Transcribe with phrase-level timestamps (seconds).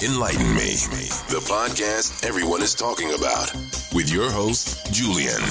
[0.00, 0.76] Enlighten Me,
[1.28, 3.52] the podcast everyone is talking about,
[3.92, 5.42] with your host, Julian.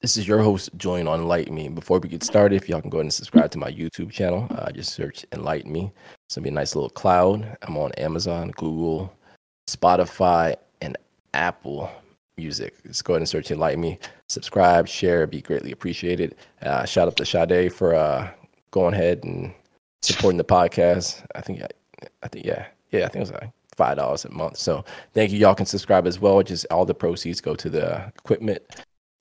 [0.00, 1.68] This is your host, Julian on Enlighten Me.
[1.68, 4.46] Before we get started, if y'all can go ahead and subscribe to my YouTube channel,
[4.52, 5.90] uh, just search Enlighten Me.
[6.26, 7.56] It's gonna be a nice little cloud.
[7.62, 9.12] I'm on Amazon, Google,
[9.68, 10.96] Spotify, and
[11.32, 11.90] Apple
[12.36, 12.80] Music.
[12.86, 13.98] Just go ahead and search Enlighten Me.
[14.28, 16.36] Subscribe, share, be greatly appreciated.
[16.62, 18.30] Uh, shout out to Sade for uh,
[18.70, 19.52] going ahead and
[20.02, 21.26] supporting the podcast.
[21.34, 21.60] I think,
[22.22, 24.56] I think, yeah, yeah, I think it was like five dollars a month.
[24.56, 25.38] So thank you.
[25.38, 26.42] Y'all can subscribe as well.
[26.42, 28.62] Just all the proceeds go to the equipment.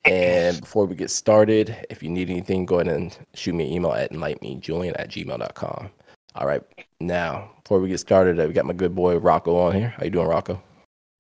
[0.06, 3.74] And before we get started, if you need anything, go ahead and shoot me an
[3.74, 5.90] email at enlightenmejulian at gmail.com.
[6.36, 6.62] All right.
[7.00, 9.94] Now, before we get started, uh, we got my good boy Rocco on here.
[9.96, 10.62] How you doing, Rocco?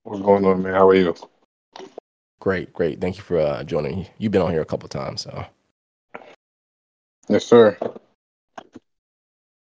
[0.03, 0.73] What's going on, man?
[0.73, 1.15] How are you?
[2.41, 2.99] Great, great.
[2.99, 4.05] Thank you for uh, joining.
[4.17, 5.45] You've been on here a couple times, so.
[7.29, 7.77] Yes, sir.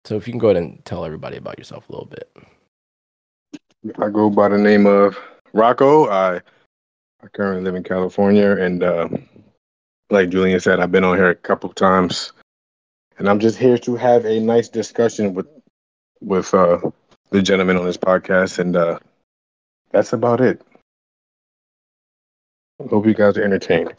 [0.05, 2.29] So if you can go ahead and tell everybody about yourself a little bit.
[3.99, 5.19] I go by the name of
[5.53, 6.09] Rocco.
[6.09, 6.37] I
[7.23, 9.09] I currently live in California, and uh,
[10.11, 12.33] like Julian said, I've been on here a couple of times,
[13.19, 15.47] and I'm just here to have a nice discussion with
[16.21, 16.79] with uh,
[17.31, 18.99] the gentleman on this podcast, and uh,
[19.91, 20.63] that's about it.
[22.91, 23.95] Hope you guys are entertained.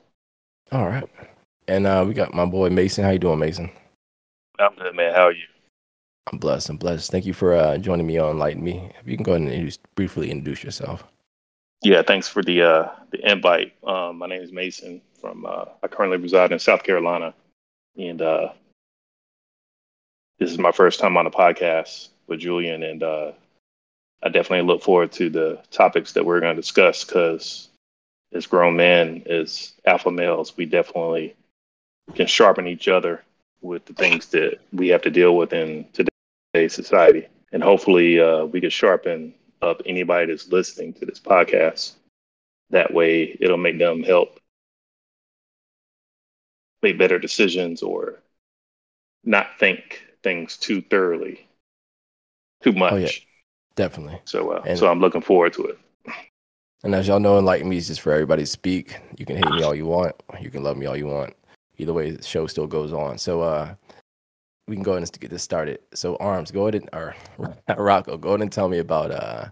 [0.72, 1.10] All right,
[1.68, 3.04] and uh, we got my boy Mason.
[3.04, 3.70] How you doing, Mason?
[4.60, 5.14] I'm good, man.
[5.14, 5.46] How are you?
[6.32, 6.70] I'm blessed.
[6.70, 7.12] I'm blessed.
[7.12, 8.92] Thank you for uh, joining me on Light Me.
[9.00, 11.06] If you can go ahead and briefly introduce yourself.
[11.84, 13.74] Yeah, thanks for the uh, the invite.
[13.86, 15.02] Um, my name is Mason.
[15.22, 17.34] From uh, I currently reside in South Carolina,
[17.98, 18.50] and uh,
[20.40, 23.32] this is my first time on the podcast with Julian, and uh,
[24.24, 27.70] I definitely look forward to the topics that we're going to discuss because
[28.34, 31.36] as grown men, as alpha males, we definitely
[32.16, 33.24] can sharpen each other
[33.62, 36.10] with the things that we have to deal with in today's
[36.68, 41.94] society, and hopefully uh, we can sharpen up anybody that's listening to this podcast.
[42.72, 44.40] That way, it'll make them help
[46.82, 48.20] make better decisions or
[49.24, 51.48] not think things too thoroughly,
[52.64, 52.94] too much.
[52.94, 53.10] Oh, yeah.
[53.76, 54.20] Definitely.
[54.26, 55.78] So, uh, And- so I'm looking forward to it.
[56.84, 58.98] And as y'all know, Enlighten Me is just for everybody to speak.
[59.18, 60.16] You can hate me all you want.
[60.40, 61.36] You can love me all you want.
[61.78, 63.18] Either way, the show still goes on.
[63.18, 63.74] So uh
[64.68, 65.80] we can go ahead and get this started.
[65.94, 67.16] So Arms, go ahead and or
[67.78, 69.46] Rocco, go ahead and tell me about uh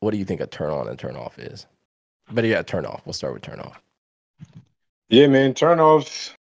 [0.00, 1.66] what do you think a turn on and turn off is?
[2.32, 3.02] But yeah, turn off.
[3.04, 3.80] We'll start with turn off.
[5.08, 5.54] Yeah, man.
[5.54, 6.34] turn offs.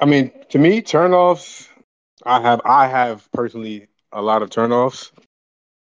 [0.00, 1.68] I mean, to me, turn offs.
[2.26, 5.12] I have I have personally a lot of turn offs,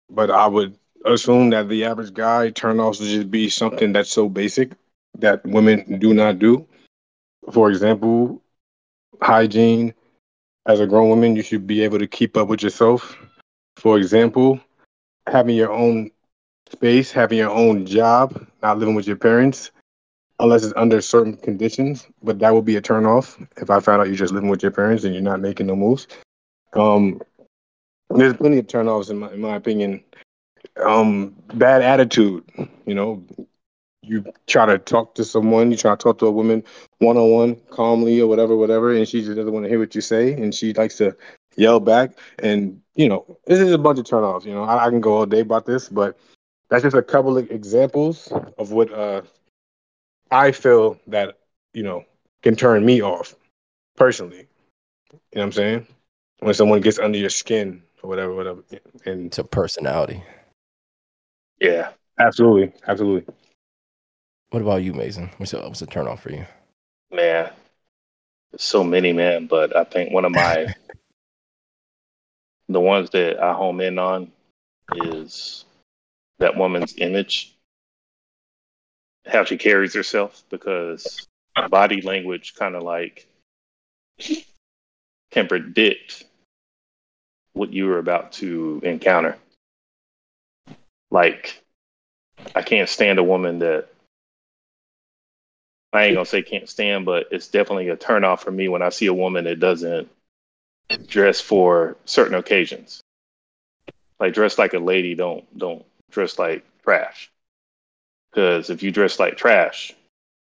[0.10, 4.30] but I would assume that the average guy turnoffs would just be something that's so
[4.30, 4.72] basic
[5.18, 6.66] that women do not do.
[7.52, 8.42] For example,
[9.22, 9.94] hygiene.
[10.68, 13.18] As a grown woman, you should be able to keep up with yourself.
[13.78, 14.60] For example,
[15.28, 16.12] having your own
[16.72, 19.72] space, having your own job, not living with your parents
[20.40, 22.08] unless it's under certain conditions.
[22.24, 24.64] But that would be a turn off if I found out you're just living with
[24.64, 26.08] your parents and you're not making no moves.
[26.74, 27.22] Um,
[28.10, 30.04] there's plenty of turn offs in my in my opinion.
[30.84, 32.44] Um, bad attitude,
[32.86, 33.24] you know.
[34.10, 36.64] You try to talk to someone, you try to talk to a woman
[37.00, 39.96] one on one, calmly or whatever, whatever, and she just doesn't want to hear what
[39.96, 41.16] you say, and she likes to
[41.56, 42.18] yell back.
[42.40, 44.46] And you know, this is a bunch of turn offs.
[44.46, 46.18] You know, I, I can go all day about this, but
[46.70, 49.22] that's just a couple of examples of what uh
[50.32, 51.38] I feel that,
[51.74, 52.06] you know,
[52.44, 53.36] can turn me off
[53.96, 54.48] personally.
[55.12, 55.88] You know what I'm saying?
[56.40, 58.64] When someone gets under your skin or whatever, whatever.
[59.06, 60.24] And It's a personality.
[61.60, 61.92] Yeah.
[62.20, 63.34] absolutely, absolutely.
[64.52, 65.30] What about you, Mason?
[65.38, 66.46] What's a, what's a turn off for you?
[67.12, 67.52] Man,
[68.58, 69.46] so many, man.
[69.46, 70.74] But I think one of my
[72.70, 74.32] the ones that I home in on
[74.96, 75.66] is
[76.40, 77.56] that woman's image,
[79.28, 81.28] how she carries herself, because
[81.70, 83.28] body language kind of like
[85.32, 86.24] can predict
[87.54, 89.38] what you are about to encounter.
[91.12, 91.62] Like,
[92.56, 93.90] I can't stand a woman that
[95.92, 98.82] I ain't gonna say can't stand, but it's definitely a turn off for me when
[98.82, 100.10] I see a woman that doesn't
[101.08, 103.02] dress for certain occasions.
[104.20, 107.32] Like dress like a lady, don't don't dress like trash.
[108.30, 109.96] Because if you dress like trash,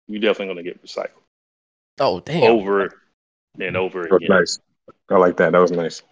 [0.06, 1.22] you're definitely gonna get recycled
[1.98, 2.42] Oh damn.
[2.50, 3.00] over
[3.58, 4.28] and over again.
[4.28, 4.58] nice.
[5.08, 5.52] I like that.
[5.52, 6.02] That was nice.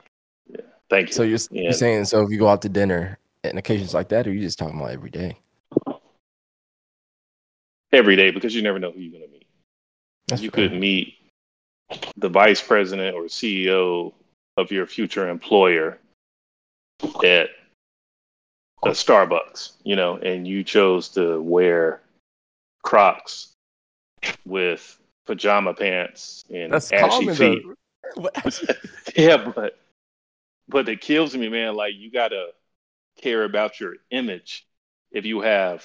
[0.48, 0.60] Yeah.
[0.88, 1.14] Thank you.
[1.14, 1.62] So you're, Yeah.
[1.64, 4.40] you're saying so if you go out to dinner and occasions like that, or you
[4.40, 5.36] just talking about every day?
[7.92, 9.46] Every day because you never know who you're gonna meet.
[10.28, 10.68] That's you fair.
[10.68, 11.14] could meet
[12.16, 14.12] the vice president or CEO
[14.56, 15.98] of your future employer
[17.24, 17.50] at
[18.84, 22.00] a Starbucks, you know, and you chose to wear
[22.82, 23.52] Crocs
[24.46, 27.62] with pajama pants and That's ashy feet.
[29.16, 29.78] Yeah, but
[30.68, 31.74] but it kills me, man.
[31.74, 32.48] Like you gotta
[33.20, 34.66] care about your image
[35.12, 35.84] if you have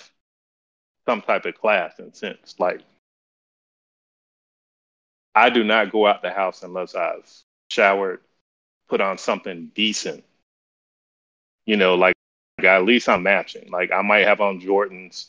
[1.07, 2.55] some type of class and sense.
[2.59, 2.81] Like
[5.35, 7.29] I do not go out the house unless I've
[7.69, 8.21] showered,
[8.89, 10.23] put on something decent.
[11.65, 12.15] You know, like,
[12.57, 13.69] like at least I'm matching.
[13.71, 15.27] Like I might have on Jordans,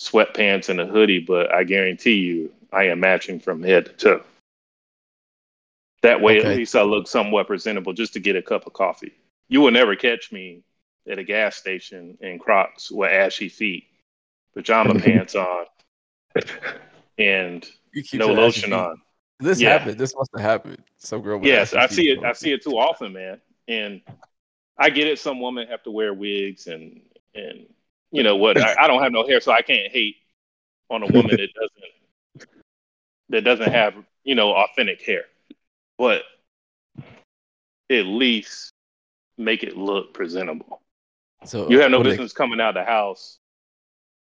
[0.00, 4.22] sweatpants, and a hoodie, but I guarantee you I am matching from head to toe.
[6.02, 6.48] That way, Okay.
[6.52, 9.12] at least I look somewhat presentable just to get a cup of coffee.
[9.48, 10.62] You will never catch me
[11.08, 13.84] at a gas station in Crocs with ashy feet,
[14.56, 15.66] pajama pants on,
[17.18, 17.64] and
[18.14, 18.72] no lotion feet.
[18.72, 18.96] on.
[19.38, 19.70] This Yeah.
[19.78, 19.98] happened.
[19.98, 20.82] This must have happened.
[20.96, 21.44] Some girl.
[21.44, 22.20] Yes, I see it.
[22.20, 22.30] bro.
[22.30, 23.40] I see it too often, man.
[23.68, 24.00] And
[24.78, 25.18] I get it.
[25.18, 27.02] Some women have to wear wigs and
[27.34, 27.66] and
[28.10, 28.58] you know what?
[28.58, 30.16] I, I don't have no hair, so I can't hate
[30.88, 32.48] on a woman that doesn't
[33.28, 33.94] that doesn't have
[34.24, 35.24] you know authentic hair.
[35.98, 36.22] But
[37.90, 38.70] at least
[39.38, 40.80] make it look presentable.
[41.44, 43.38] So You have no what do business coming out of the house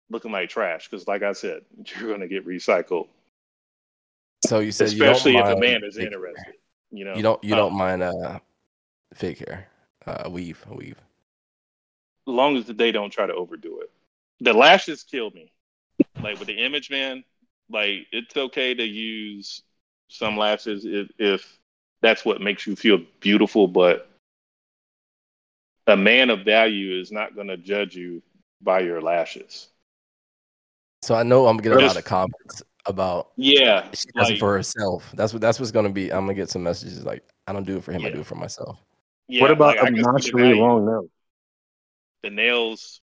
[0.09, 3.07] looking like trash because, like I said, you're going to get recycled,
[4.41, 6.55] so you said you don't especially if a man is interested.
[6.91, 7.43] You know, You don't.
[7.43, 8.39] You Uh, don't mind uh,
[9.13, 9.69] fake hair,
[10.05, 10.97] uh, weave, weave.
[12.27, 13.91] as long as they don't try to overdo it.
[14.41, 15.51] The lashes kill me.
[16.21, 17.23] Like with the image, man.
[17.69, 19.61] Like it's okay to use
[20.09, 21.59] some lashes if, if
[22.01, 24.07] that's what makes you feel beautiful, but
[25.87, 28.21] a man of value is not going to judge you
[28.61, 29.67] by your lashes.
[31.05, 34.53] So I know I'm getting a lot of comments about Yeah, she does it for
[34.53, 35.11] herself.
[35.13, 36.11] That's what that's what's gonna be.
[36.11, 38.03] I'm gonna get some messages like I don't do it for him.
[38.05, 38.79] I do it for myself.
[39.27, 41.09] yeah, what about like, I can obnoxiously long nails?
[42.25, 43.01] the nails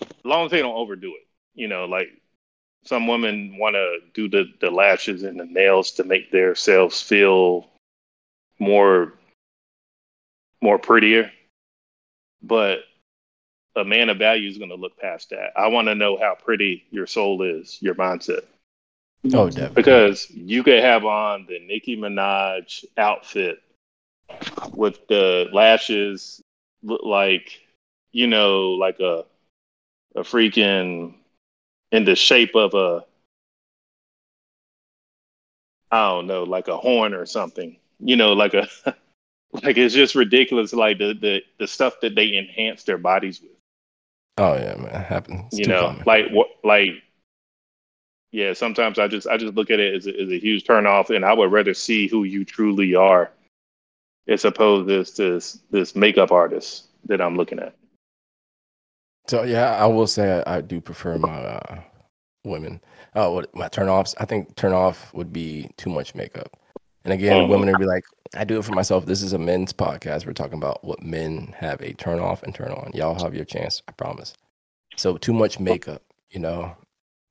[0.00, 2.08] as long as they don't overdo it you know like
[2.84, 7.68] some women want to do the, the lashes and the nails to make themselves feel
[8.58, 9.14] more
[10.60, 11.30] more prettier
[12.42, 12.80] but
[13.78, 15.52] a man of value is going to look past that.
[15.56, 18.42] I want to know how pretty your soul is your mindset.
[19.34, 19.74] Oh, definitely.
[19.74, 23.60] because you could have on the Nicki Minaj outfit
[24.74, 26.40] with the lashes
[26.82, 27.60] look like
[28.12, 29.24] you know like a
[30.14, 31.14] a freaking
[31.90, 33.04] in the shape of a
[35.90, 37.76] I don't know like a horn or something.
[37.98, 38.68] You know like a
[39.62, 43.57] like it's just ridiculous like the the, the stuff that they enhance their bodies with
[44.38, 45.46] Oh yeah, man, it happens.
[45.52, 46.02] It's you know common.
[46.06, 46.90] like what like
[48.30, 50.86] yeah sometimes i just i just look at it as a, as a huge turn
[50.86, 53.30] off and i would rather see who you truly are
[54.28, 57.74] as opposed to this this this makeup artist that i'm looking at
[59.28, 61.80] So yeah, I will say I, I do prefer my uh,
[62.44, 62.80] women.
[63.14, 64.14] Oh, what my turn offs?
[64.18, 66.56] I think turn off would be too much makeup.
[67.08, 67.48] And again, Mhm.
[67.48, 69.06] women would be like, I do it for myself.
[69.06, 70.26] This is a men's podcast.
[70.26, 72.90] We're talking about what men have a turn off and turn on.
[72.92, 74.34] Y'all have your chance, I promise.
[74.96, 76.76] So too much makeup, you know.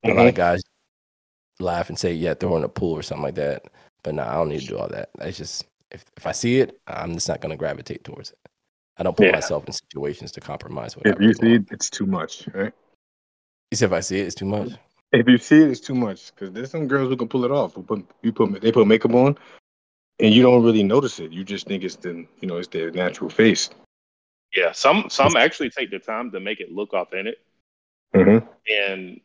[0.03, 0.63] A lot of guys
[1.59, 3.65] laugh and say, "Yeah, throw in a pool or something like that."
[4.01, 5.11] But no, I don't need to do all that.
[5.19, 8.39] It's just if if I see it, I'm just not going to gravitate towards it.
[8.97, 9.33] I don't put Yeah.
[9.33, 10.97] myself in situations to compromise.
[10.97, 12.73] What If you see it, it's too much, right?
[13.69, 14.71] You said if I see it, it's too much.
[15.13, 16.33] If you see it, it's too much.
[16.33, 17.75] Because there's some girls who can pull it off.
[17.75, 19.37] Who put you put they put makeup on,
[20.19, 21.31] and you don't really notice it.
[21.31, 23.69] You just think it's the you know it's their natural face.
[24.55, 27.37] yeah some some actually take the time to make it look authentic
[28.15, 28.47] Mm-hmm.
[28.71, 29.19] and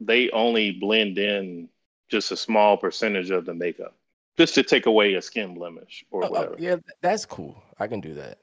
[0.00, 1.68] they only blend in
[2.10, 3.94] just a small percentage of the makeup
[4.36, 7.62] just to take away a skin blemish or Oh, oh, whatever yeah, that's cool.
[7.78, 8.38] I can do that.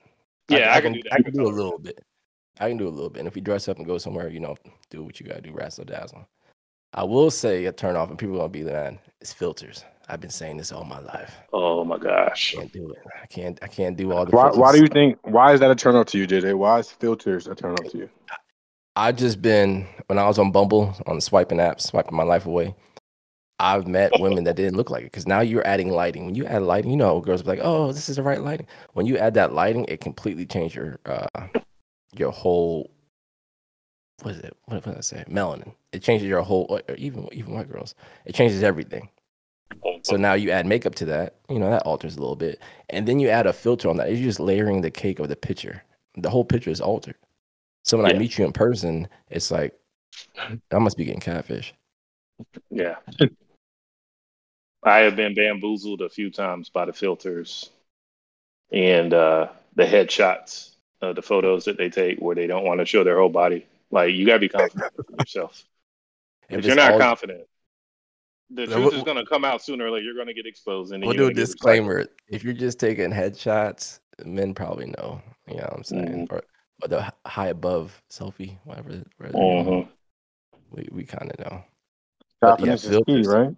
[0.47, 1.13] Yeah, I can do that.
[1.13, 1.99] I can do a little bit.
[2.61, 3.19] I can do a little bit.
[3.19, 4.55] And if you dress up and go somewhere, you know,
[4.89, 6.25] do what you gotta do, razzle dazzle.
[6.93, 9.83] I will say a turn off, and people are gonna be man, it's filters.
[10.09, 11.35] I've been saying this all my life.
[11.53, 12.99] oh my gosh I Can't do it.
[13.21, 13.59] I can't.
[13.61, 14.31] I can't do all the.
[14.31, 16.57] Why why do you think why is that a turn off to you, JJ?
[16.57, 18.09] Why is filters a turn off to you?
[18.95, 22.45] I've just been when I was on Bumble on the swiping apps, swiping my life
[22.45, 22.73] away.
[23.59, 26.25] I've met women that didn't look like it because now you're adding lighting.
[26.25, 28.67] When you add lighting, you know, girls be like, "Oh, this is the right lighting."
[28.93, 31.47] When you add that lighting, it completely changes your uh,
[32.15, 32.91] your whole.
[34.21, 34.55] What is it?
[34.65, 35.23] What, what did I say?
[35.27, 35.73] Melanin.
[35.91, 36.67] It changes your whole.
[36.69, 37.95] Or even even white girls,
[38.25, 39.09] it changes everything.
[40.07, 43.07] So now you add makeup to that, you know, that alters a little bit, and
[43.07, 44.09] then you add a filter on that.
[44.11, 45.83] You're just layering the cake of the picture.
[46.17, 47.15] The whole picture is altered.
[47.83, 49.73] So when I meet you in person, it's like
[50.71, 51.73] I must be getting catfish.
[52.69, 52.95] Yeah.
[54.83, 57.69] I have been bamboozled a few times by the filters
[58.71, 60.71] and uh, the headshots.
[61.01, 63.65] uh, the photos that they take where they don't want to show their whole body.
[63.91, 65.63] Like you gotta be confident in yourself.
[66.49, 67.47] If, If you're not all- confident,
[68.49, 70.05] the No, truth what- is gonna come out sooner or later.
[70.05, 72.05] You're gonna get exposed, and then We'll do a gonna disclaimer.
[72.29, 75.21] If you're just taking headshots, men probably know.
[75.47, 76.27] You know what I'm saying?
[76.27, 76.33] Mm-hmm.
[76.35, 76.41] Or,
[76.83, 79.03] or the high above selfie, whatever.
[79.17, 79.65] whatever recycled.
[79.65, 79.81] you know.
[79.81, 79.87] Mhm.
[80.71, 81.63] We we kind of know.
[82.41, 83.55] But yeah, Confidence is key, right?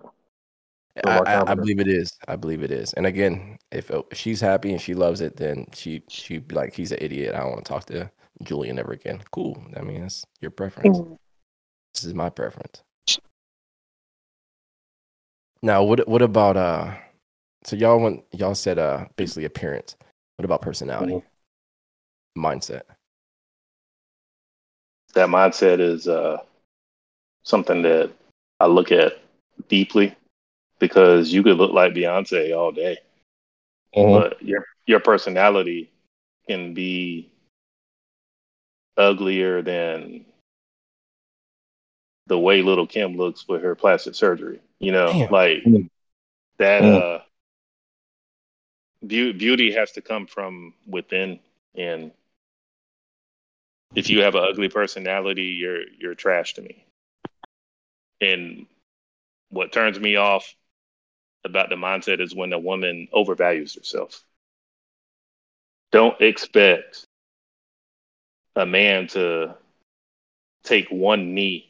[1.05, 2.17] I, I, I believe it is.
[2.27, 2.91] I believe it is.
[2.93, 6.73] And again, if, if she's happy and she loves it, then she she be like,
[6.75, 7.35] he's an idiot.
[7.35, 8.11] I don't want to talk to
[8.43, 9.21] Julian ever again.
[9.31, 9.61] Cool.
[9.77, 10.99] I mean, it's your preference.
[11.93, 12.83] This is my preference.
[15.61, 16.95] Now, what what about uh?
[17.63, 19.95] So y'all went y'all said uh basically appearance.
[20.37, 21.21] What about personality,
[22.37, 22.83] mindset?
[25.13, 26.37] That mindset is uh,
[27.43, 28.11] something that
[28.59, 29.19] I look at
[29.67, 30.15] deeply
[30.79, 32.99] because you could look like Beyonce all day,
[33.93, 35.91] but your your personality
[36.47, 37.29] can be
[38.95, 40.25] uglier than
[42.29, 44.61] the way Lil' Kim looks with her plastic surgery.
[44.79, 45.31] You know, Damn.
[45.31, 45.63] like
[46.59, 46.85] that.
[46.85, 47.19] Uh,
[49.01, 51.39] beau- beauty has to come from within,
[51.75, 52.11] and
[53.95, 56.85] if you have an ugly personality, you're you're trash to me.
[58.21, 58.67] And
[59.49, 60.55] what turns me off
[61.43, 64.23] about the mindset is when a woman overvalues herself.
[65.91, 67.05] Don't expect
[68.55, 69.55] a man to
[70.63, 71.68] take one knee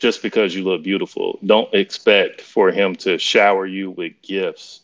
[0.00, 1.38] just because you look beautiful.
[1.44, 4.80] Don't expect for him to shower you with gifts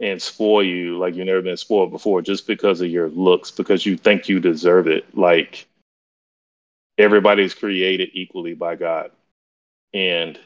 [0.00, 3.86] and spoil you like you've never been spoiled before just because of your looks, because
[3.86, 5.04] you think you deserve it.
[5.16, 5.66] Like
[6.98, 9.10] everybody's created equally by God.
[9.92, 10.38] And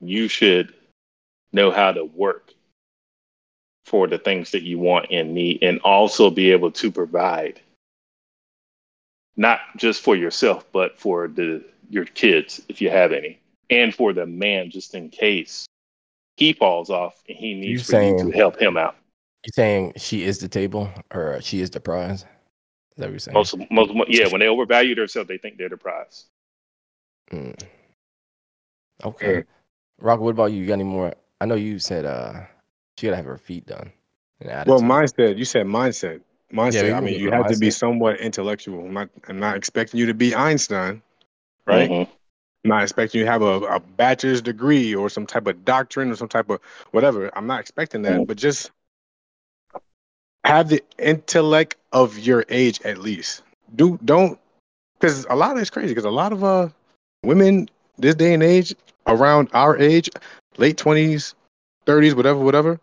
[0.00, 0.74] you should
[1.52, 2.52] know how to work
[3.86, 7.60] for the things that you want and need and also be able to provide
[9.36, 13.38] not just for yourself but for the your kids if you have any
[13.70, 15.66] and for the man just in case
[16.36, 18.96] he falls off and he needs for you saying- to help him out
[19.44, 22.20] You saying she is the table or she is the prize?
[22.22, 22.26] Is
[22.96, 23.34] that what you're saying?
[23.34, 26.26] most, most yeah when they overvalue themselves they think they're the prize
[27.30, 27.58] Mm.
[29.04, 29.44] Okay.
[30.00, 30.60] Rock, what about you?
[30.60, 31.14] You got any more?
[31.40, 32.42] I know you said uh
[32.98, 33.90] she gotta have her feet done.
[34.66, 35.38] Well, mindset.
[35.38, 36.20] You said mindset.
[36.52, 36.82] Mindset.
[36.84, 38.84] we I mean, you with have to be somewhat intellectual.
[38.84, 39.08] I'm not.
[39.28, 41.00] I'm not expecting you to be Einstein,
[41.66, 41.90] right?
[41.90, 42.08] Mhm.
[42.64, 46.10] I'm not expecting you to have a, a bachelor's degree or some type of doctrine
[46.10, 46.60] or some type of
[46.92, 47.30] whatever.
[47.36, 48.26] I'm not expecting that, Mhm.
[48.26, 48.70] but just
[50.44, 53.42] have the intellect of your age at least.
[53.74, 54.38] Do don't
[54.98, 56.68] because a lot of it's crazy because a lot of uh
[57.24, 58.74] women this day and age
[59.06, 60.08] around our age,
[60.58, 61.34] late twenties,
[61.86, 62.80] thirties, whatever, whatever.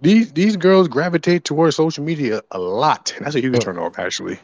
[0.00, 3.14] These these girls gravitate towards social media a lot.
[3.20, 3.62] That's a huge Mm.
[3.64, 4.38] turn off actually.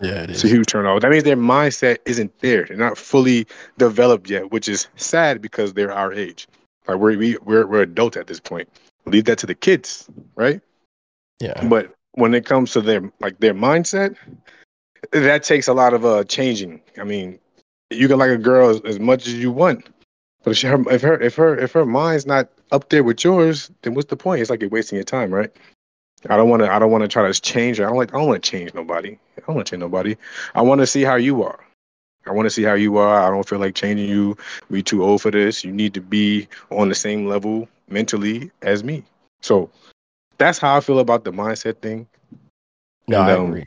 [0.00, 1.00] Yeah, it It's a huge turn off.
[1.00, 2.64] That means their mindset isn't there.
[2.64, 3.46] They're not fully
[3.78, 6.46] developed yet, which is sad because they're our age.
[6.86, 8.68] Like we're we, we're we're adults at this point.
[9.06, 10.60] Leave that to the kids, right?
[11.40, 11.66] Yeah.
[11.66, 14.16] But when it comes to their like their mindset,
[15.12, 16.80] that takes a lot of uh changing.
[16.98, 17.38] I mean,
[17.90, 19.88] you can like a girl as, as much as you want,
[20.44, 23.70] but if, her, if her if her if her mind's not up there with yours,
[23.82, 24.40] then what's the point?
[24.40, 25.50] It's like you're wasting your time, right?
[26.28, 26.72] I don't want to.
[26.72, 27.78] I don't want to try to change.
[27.78, 27.84] her.
[27.84, 28.14] I don't like.
[28.14, 29.18] I don't want to change nobody.
[29.36, 30.16] I don't want to change nobody.
[30.54, 31.60] I want to see how you are.
[32.26, 33.22] I want to see how you are.
[33.22, 34.36] I don't feel like changing you.
[34.68, 35.64] We too old for this.
[35.64, 39.04] You need to be on the same level mentally as me.
[39.40, 39.70] So
[40.36, 42.06] that's how I feel about the mindset thing.
[43.06, 43.64] No, And, I um, agree.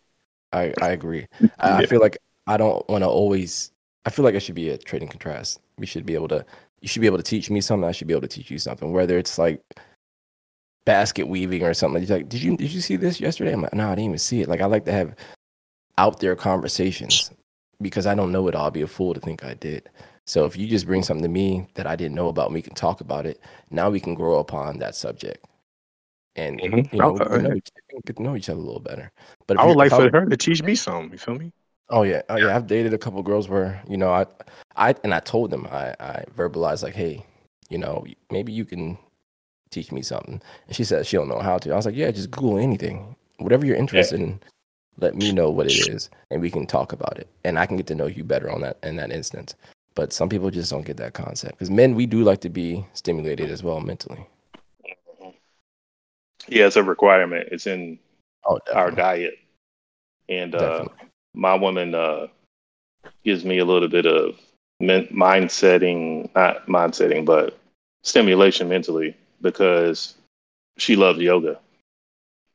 [0.53, 1.27] I, I agree.
[1.59, 2.17] I, I feel like
[2.47, 3.71] I don't want to always.
[4.05, 5.59] I feel like it should be a trade and contrast.
[5.77, 6.45] We should be able to.
[6.81, 7.87] You should be able to teach me something.
[7.87, 8.91] I should be able to teach you something.
[8.91, 9.61] Whether it's like
[10.85, 12.03] basket weaving or something.
[12.03, 13.53] You're like, did you did you see this yesterday?
[13.53, 14.47] I'm like, no, I didn't even see it.
[14.47, 15.15] Like, I like to have
[15.97, 17.31] out there conversations
[17.81, 18.67] because I don't know it all.
[18.67, 19.89] I'd be a fool to think I did.
[20.27, 22.61] So if you just bring something to me that I didn't know about, and we
[22.61, 23.39] can talk about it.
[23.69, 25.45] Now we can grow upon that subject,
[26.35, 26.93] and Mhm.
[26.93, 27.69] you know, I- we get to know each-
[28.05, 29.11] get to know each other a little better.
[29.47, 31.11] But I would like if for her to teach me something.
[31.11, 31.51] You feel me?
[31.89, 32.55] Oh yeah, oh yeah.
[32.55, 34.25] I've dated a couple girls where you know I,
[34.77, 37.25] I and I told them I I verbalized like, hey,
[37.69, 38.97] you know, maybe you can
[39.71, 40.41] teach me something.
[40.67, 41.71] And she said she don't know how to.
[41.71, 44.39] I was like, yeah, just Google anything, whatever you're interested in.
[44.99, 47.77] Let me know what it is, and we can talk about it, and I can
[47.77, 49.55] get to know you better on that in that instance.
[49.95, 52.85] But some people just don't get that concept because men, we do like to be
[52.93, 54.27] stimulated as well mentally.
[56.47, 57.99] yeah it's a requirement it's in
[58.45, 59.37] Oh, our diet
[60.29, 60.85] and uh
[61.35, 62.27] my woman uh,
[63.23, 64.35] gives me a little bit of
[65.11, 67.57] mind setting, not mind setting, but
[68.03, 70.15] stimulation mentally because
[70.77, 71.59] she loved yoga.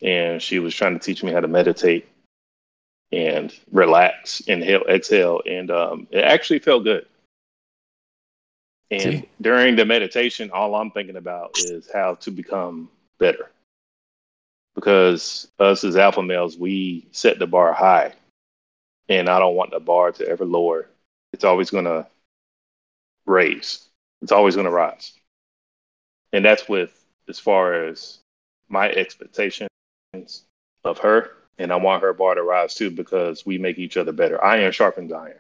[0.03, 2.09] and she was trying to teach me how to meditate
[3.13, 7.07] and relax, inhale, exhale, and um, it actually felt good.
[8.91, 9.29] And See?
[9.41, 12.89] during the meditation, all I'm thinking about is how to become
[13.19, 13.51] better.
[14.75, 18.13] Because us as alpha males, we set the bar high,
[19.09, 20.89] and I don't want the bar to ever lower.
[21.33, 22.07] It's always going to
[23.27, 23.89] raise.
[24.23, 25.13] It's always going to rise,
[26.37, 28.19] and that's with as far as
[28.69, 29.71] my expectations
[30.85, 34.13] of her, and I want her bar to rise too because we make each other
[34.13, 34.43] better.
[34.45, 35.39] Iron sharpens iron.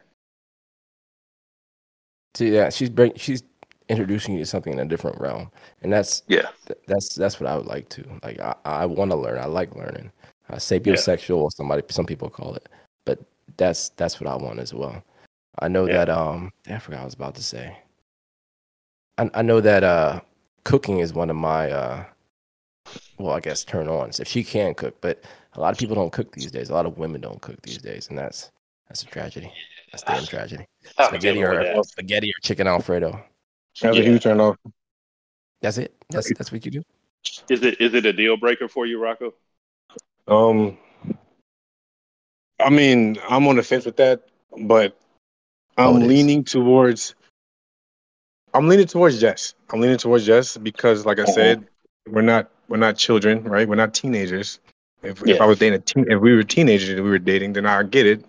[2.34, 3.42] See, yeah, she's bring, she's
[3.88, 5.50] introducing you to something in a different realm,
[5.82, 8.04] and that's Yeah, th- that's that's what I would like to.
[8.22, 9.38] Like I, I want to learn.
[9.38, 10.10] I like learning.
[10.48, 12.68] Uh, sapiosexual, or somebody some people call it,
[13.04, 13.18] but
[13.58, 15.02] that's that's what I want as well.
[15.58, 16.04] I know Yeah.
[16.04, 17.76] that um I forgot I was about to say.
[19.18, 20.20] I I know that uh
[20.66, 22.04] cooking is one of my uh
[23.18, 25.22] well I guess turn ons if she can cook, but
[25.54, 26.68] a lot of people don't cook these days.
[26.70, 28.50] A lot of women don't cook these days, and that's
[28.88, 29.50] that's a tragedy.
[29.92, 30.66] That's a damn tragedy.
[30.98, 31.84] I'm Spaghetti or that.
[31.86, 33.12] spaghetti or chicken alfredo.
[33.80, 34.02] That's Yeah.
[34.02, 34.56] a huge turn off.
[35.62, 35.94] That's it.
[36.10, 36.82] That's that's what you do.
[37.48, 39.32] Is it is it a deal breaker for you, Rocco?
[40.28, 40.76] Um,
[42.60, 44.22] I mean, I'm on the fence with that,
[44.58, 44.98] but
[45.78, 46.08] Oh, I'm it is.
[46.08, 47.14] leaning towards.
[48.56, 49.54] I'm leaning towards yes.
[49.70, 51.32] I'm leaning towards yes because, like I Uh-huh.
[51.32, 51.66] said,
[52.08, 53.68] we're not we're not children, right?
[53.68, 54.60] We're not teenagers.
[55.02, 57.52] If if I was dating a teen, if we were teenagers and we were dating,
[57.54, 58.24] then I get it.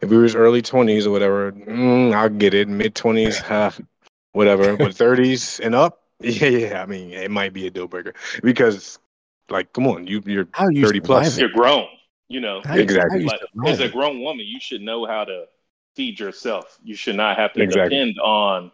[0.00, 2.68] If we was early twenties or whatever, mm, I'll get it.
[2.68, 3.70] Mid twenties, uh,
[4.32, 4.76] whatever.
[4.76, 6.82] But thirties and up, yeah, yeah.
[6.82, 8.98] I mean, it might be a deal breaker because,
[9.50, 11.38] like, come on, you you're you 30 plus.
[11.38, 11.40] surviving?
[11.40, 11.86] You're grown,
[12.28, 12.62] you know.
[12.64, 13.20] How Exactly.
[13.20, 15.46] how you Like, as a grown woman, you should know how to
[15.96, 16.78] feed yourself.
[16.82, 17.96] You should not have to Exactly.
[17.96, 18.70] depend on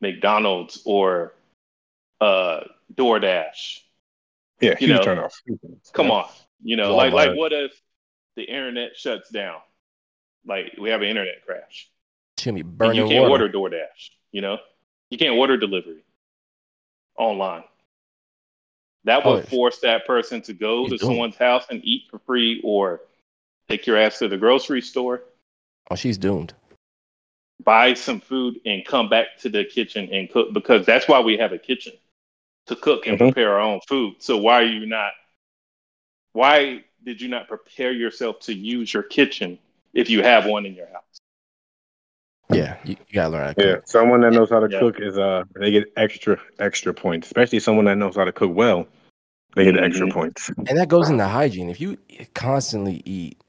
[0.00, 1.34] McDonald's or
[2.20, 2.60] uh,
[2.94, 3.80] DoorDash.
[4.60, 5.40] yeah, you huge know, turn off.
[5.92, 6.26] Come on,
[6.62, 7.72] you know, like like what if
[8.36, 9.58] the internet shuts down?
[10.46, 11.88] Like we have an internet crash.
[12.38, 13.44] Should burn And you can't water.
[13.44, 14.10] order DoorDash.
[14.32, 14.58] You know,
[15.10, 16.04] you can't order delivery
[17.18, 17.64] online.
[19.04, 20.98] That Oh, would it's- force that person to go to don't.
[21.08, 23.00] someone's house and eat for free, or
[23.68, 25.22] take your ass to the grocery store,
[25.90, 26.52] Oh, she's doomed.
[27.66, 30.54] Buy some food, and come back to the kitchen and cook.
[30.54, 31.92] Because that's why we have a kitchen
[32.66, 33.32] to cook and Mhm.
[33.32, 34.14] prepare our own food.
[34.20, 35.12] So why are you not?
[36.32, 39.58] Why did you not prepare yourself to use your kitchen
[39.92, 41.20] if you have one in your house?
[42.50, 44.78] Yeah, you, you gotta learn how to Yeah, someone that knows how to Yeah.
[44.78, 47.26] cook is uh they get extra extra points.
[47.26, 48.86] Especially someone that knows how to cook well,
[49.54, 50.12] they get extra Mhm.
[50.12, 50.50] points.
[50.68, 51.70] And that goes into hygiene.
[51.70, 51.96] If you
[52.34, 53.40] constantly eat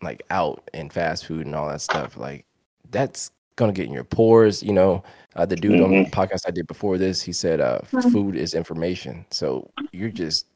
[0.00, 2.46] like out and fast food and all that stuff, like
[2.90, 4.62] that's gonna get in your pores.
[4.62, 5.02] You know,
[5.36, 8.54] uh, the dude on the podcast I did before this, he said, uh, "Food is
[8.54, 10.46] information." So you're just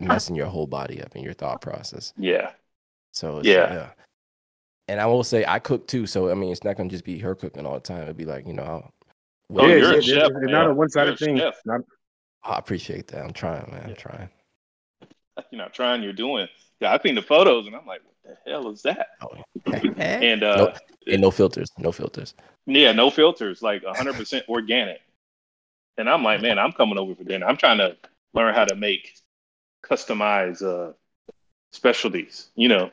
[0.00, 2.12] messing your whole body up in your thought process.
[2.16, 2.52] Yeah,
[3.12, 3.72] So it's, Yeah.
[3.72, 3.90] yeah.
[4.86, 7.18] And I will say I cook too, so I mean it's not gonna just be
[7.18, 8.02] her cooking all the time.
[8.02, 8.92] It'd be like you know, I'll,
[9.50, 11.40] Oh, yeah, you're a it's, chef, it's, it's not a one sided thing.
[11.64, 11.80] Not,
[12.44, 13.24] I appreciate that.
[13.24, 13.82] I'm trying, man.
[13.88, 14.28] I'm trying.
[15.50, 16.02] you're not trying.
[16.02, 16.48] You're doing.
[16.80, 19.08] Yeah, I've seen the photos, and I'm like, what the hell is that?
[19.98, 20.76] And uh, Nope.
[21.08, 21.70] And no filters.
[21.78, 22.34] No filters.
[22.66, 25.00] Yeah, no filters, like 100% organic.
[25.96, 27.46] And I'm like, man, I'm coming over for dinner.
[27.46, 27.96] I'm trying to
[28.34, 29.14] learn how to make
[29.84, 30.92] customized uh,
[31.72, 32.90] specialties, you know,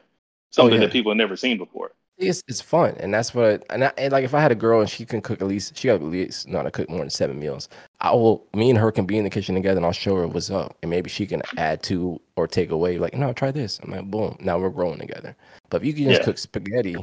[0.51, 0.86] something Oh, yeah.
[0.88, 1.91] that people have never seen before.
[2.17, 3.65] It's it's fun, and that's what.
[3.69, 5.75] And, I, and like if I had a girl and she can cook at least,
[5.78, 7.67] she got at least know how to cook more than seven meals.
[7.99, 8.47] I will.
[8.56, 10.78] Me and her can be in the kitchen together, and I'll show her what's up,
[10.82, 12.99] and maybe she can add to or take away.
[12.99, 13.82] Like, no, try this.
[13.84, 14.38] I'm like, boom.
[14.39, 15.36] Now we're growing together.
[15.69, 16.25] But if you can just Yeah.
[16.25, 16.95] cook spaghetti,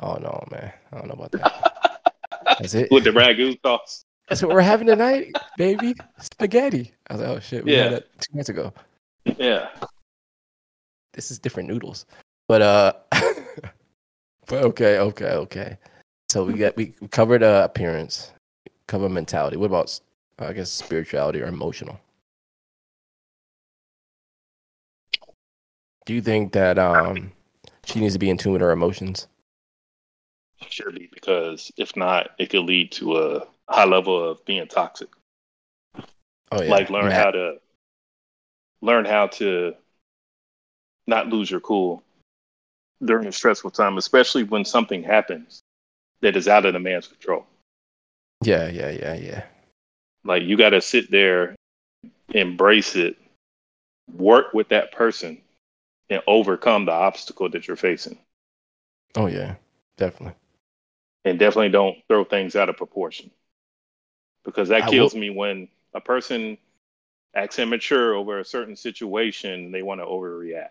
[0.00, 2.02] oh no, man, I don't know about that.
[2.58, 2.90] That's it.
[2.90, 4.04] With the ragu sauce.
[4.28, 5.94] That's what we're having tonight, baby.
[6.20, 6.92] Spaghetti.
[7.08, 7.82] I was like, oh shit, we Yeah.
[7.84, 8.72] had that two months ago.
[9.24, 9.68] Yeah.
[11.12, 12.06] This is different noodles.
[12.48, 12.92] But uh,
[14.46, 15.78] but okay, okay, okay.
[16.30, 18.32] So we got we covered uh, appearance,
[18.86, 19.56] covered mentality.
[19.56, 19.98] What about
[20.38, 21.98] I guess spirituality or emotional?
[26.06, 27.32] Do you think that um
[27.84, 29.26] she needs to be in tune with her emotions?
[30.68, 35.08] Surely, because if not, it could lead to a high level of being toxic.
[36.52, 37.24] Oh yeah, like learn Matt.
[37.24, 37.56] how to
[38.82, 39.74] learn how to
[41.06, 42.02] not lose your cool
[43.04, 45.60] during a stressful time, especially when something happens
[46.20, 47.46] that is out of the man's control.
[48.42, 49.42] Yeah, yeah, yeah, yeah.
[50.24, 51.54] Like you got to sit there,
[52.30, 53.16] embrace it,
[54.12, 55.40] work with that person,
[56.10, 58.18] and overcome the obstacle that you're facing.
[59.16, 59.54] Oh yeah,
[59.96, 60.34] definitely.
[61.24, 63.30] And definitely don't throw things out of proportion
[64.44, 66.56] because that I kills me when a person
[67.34, 70.70] acts immature over a certain situation, they want to overreact.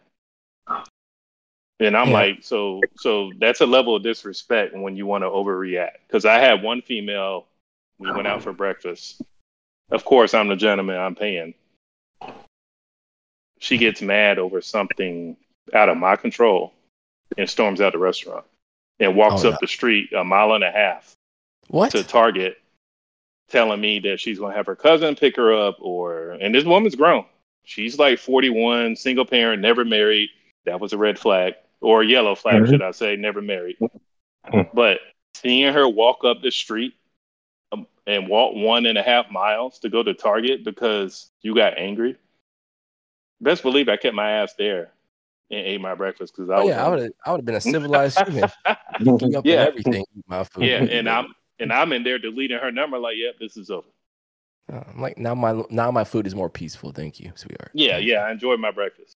[1.79, 2.13] And I'm Yeah.
[2.13, 5.97] like, so so that's a level of disrespect when you want to overreact.
[6.07, 7.45] Because I had one female,
[7.99, 9.21] we went out for breakfast.
[9.91, 10.97] Of course, I'm the gentleman.
[10.97, 11.53] I'm paying.
[13.59, 15.38] She gets mad over something
[15.73, 16.73] out of my control
[17.38, 18.45] and storms out the restaurant
[18.99, 19.57] and walks Oh, up no.
[19.62, 21.15] the street a mile and a half
[21.67, 21.91] What?
[21.91, 22.57] to Target
[23.49, 26.65] telling me that she's going to have her cousin pick her up or and this
[26.65, 27.25] woman's grown.
[27.63, 30.29] She's like 41, single parent, never married.
[30.65, 32.69] That was a red flag or a yellow flag, Mhm.
[32.69, 33.77] should I say, never married.
[33.79, 34.69] Mhm.
[34.73, 34.99] But
[35.35, 36.93] seeing her walk up the street
[37.71, 41.77] um, and walk one and a half miles to go to Target because you got
[41.77, 42.17] angry,
[43.41, 44.91] best believe I kept my ass there
[45.51, 47.12] and ate my breakfast because I Oh was yeah, I would have.
[47.25, 48.49] I would have been a civilized human.
[49.01, 49.59] Eat up Yeah.
[49.62, 50.05] and everything.
[50.27, 50.63] My food.
[50.65, 53.88] yeah, and I'm and I'm in there deleting her number like, yep, this is over.
[54.71, 56.91] Uh, I'm like now my now my food is more peaceful.
[56.91, 57.71] Thank you, sweetheart.
[57.73, 58.13] Yeah, Thank you.
[58.13, 59.15] yeah, I enjoyed my breakfast.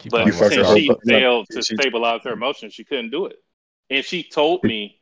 [0.00, 0.98] She But You wants fucked to- her since she up.
[1.06, 3.36] failed to stabilize her emotions, she couldn't do it.
[3.90, 5.00] And she told me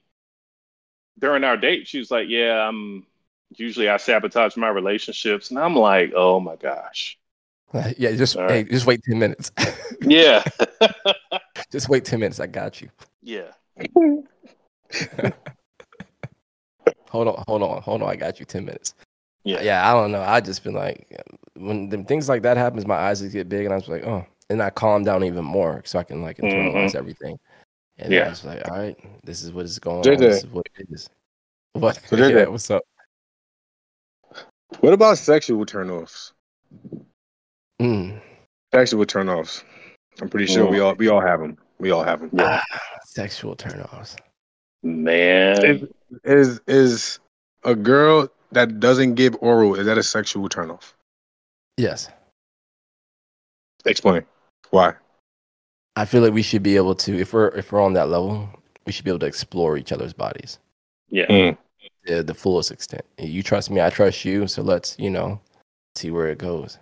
[1.18, 3.06] during our date, she was like, "Yeah, I'm
[3.56, 7.16] usually I sabotage my relationships," and I'm like, "Oh my gosh,
[7.96, 9.50] yeah, just All hey, just wait ten minutes.
[10.02, 10.42] yeah,
[11.72, 12.40] just wait ten minutes.
[12.40, 12.88] I got you.
[13.22, 13.52] yeah,
[17.11, 18.08] Hold on, hold on, hold on.
[18.08, 18.46] I got you.
[18.46, 18.94] Ten minutes.
[19.44, 20.22] yeah, Yeah, I don't know.
[20.22, 21.06] I just been like,
[21.54, 24.04] when them things like that happens, my eyes just get big, and I was like,
[24.04, 26.46] oh, and I calm down even more so I can like mm-hmm.
[26.46, 27.38] internalize everything.
[27.98, 28.30] And then I Yeah.
[28.30, 30.04] was like, all right, this is what is going on.
[30.04, 30.18] JJ.
[30.18, 31.08] This is what it is.
[31.74, 31.96] What?
[32.06, 32.30] So JJ.
[32.30, 32.82] yeah, what's up?
[34.80, 36.32] What about sexual turnoffs?
[37.82, 38.20] Mm,
[38.72, 39.64] Sexual turnoffs.
[40.20, 41.56] I'm pretty sure we all we all have them.
[41.78, 42.30] We all have them.
[42.34, 42.62] yeah.
[43.04, 44.16] sexual turnoffs.
[44.82, 45.88] man.
[46.24, 47.18] Is is
[47.64, 50.92] a girl that doesn't give oral is that a sexual turnoff?
[51.78, 52.08] Yes,
[53.84, 54.24] Explain
[54.70, 54.94] why.
[55.96, 58.48] I feel like we should be able to, if we're if we're on that level,
[58.86, 60.58] we should be able to explore each other's bodies
[61.10, 61.58] Yeah, Mm.
[62.06, 63.04] to the fullest extent.
[63.18, 64.46] You trust me, I trust you.
[64.46, 65.40] So let's, you know,
[65.96, 66.78] see where it goes.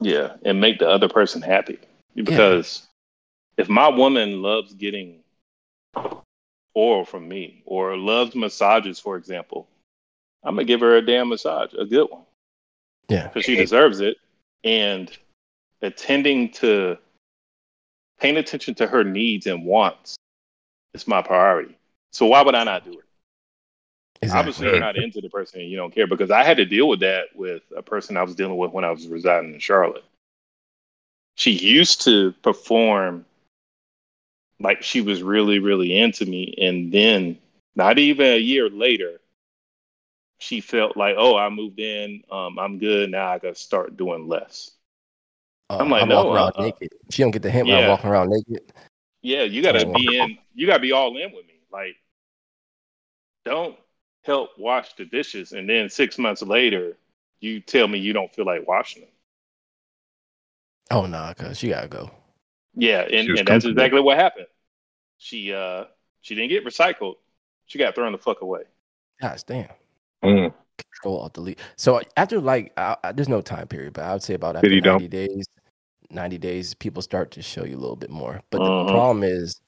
[0.00, 1.78] Yeah, and make the other person happy
[2.14, 2.86] because
[3.56, 5.20] if my woman loves getting
[6.74, 9.68] oral from me or loves massages, for example,
[10.42, 12.22] I'm gonna give her a damn massage, a good one.
[13.08, 13.28] Yeah.
[13.28, 14.16] because she deserves it.
[14.64, 15.10] And
[15.82, 16.98] attending to
[18.18, 20.16] paying attention to her needs and wants
[20.94, 21.76] is my priority.
[22.12, 23.05] So why would I not do it?
[24.22, 24.38] Exactly.
[24.38, 26.88] Obviously, you're not into the person and you don't care because I had to deal
[26.88, 30.04] with that with a person I was dealing with when I was residing in Charlotte.
[31.34, 33.26] She used to perform
[34.58, 36.54] like she was really, really into me.
[36.58, 37.38] And then,
[37.74, 39.20] not even a year later,
[40.38, 42.22] she felt like, oh, I moved in.
[42.30, 43.10] Um, I'm good.
[43.10, 44.70] Now I got to start doing less.
[45.68, 46.64] Uh, I'm like, I no, around uh-uh.
[46.64, 46.94] naked.
[47.10, 48.72] She don't get the hint when I'm walking around naked.
[49.20, 50.38] Yeah, you got to be in.
[50.54, 51.60] You got to be all in with me.
[51.70, 51.96] Like,
[53.44, 53.76] don't
[54.26, 56.96] help wash the dishes, and then six months later,
[57.40, 59.10] you tell me you don't feel like washing them.
[60.90, 62.10] Oh no, cause she gotta go.
[62.74, 64.46] Yeah, and, and that's exactly what happened.
[65.18, 65.84] She uh
[66.20, 67.14] she didn't get recycled.
[67.66, 68.62] She got thrown the fuck away.
[69.20, 69.68] Gosh damn.
[70.22, 70.52] Mm.
[70.78, 71.58] Control alt delete.
[71.76, 74.68] So after like, I, I, there's no time period, but I would say about after
[74.68, 75.10] 90 dump.
[75.10, 75.46] days,
[76.10, 78.40] 90 days, people start to show you a little bit more.
[78.50, 78.86] But Mhm.
[78.86, 79.60] the problem is,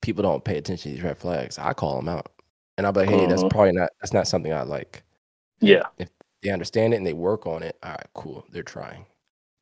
[0.00, 1.58] people don't pay attention to these red flags.
[1.58, 2.31] I call them out,
[2.78, 3.50] and I'm like, hey, that's Mhm.
[3.50, 3.90] probably not.
[4.00, 5.02] That's not something I like.
[5.60, 5.82] Yeah.
[5.98, 6.08] If
[6.42, 8.44] they understand it and they work on it, all right, cool.
[8.50, 9.06] They're trying.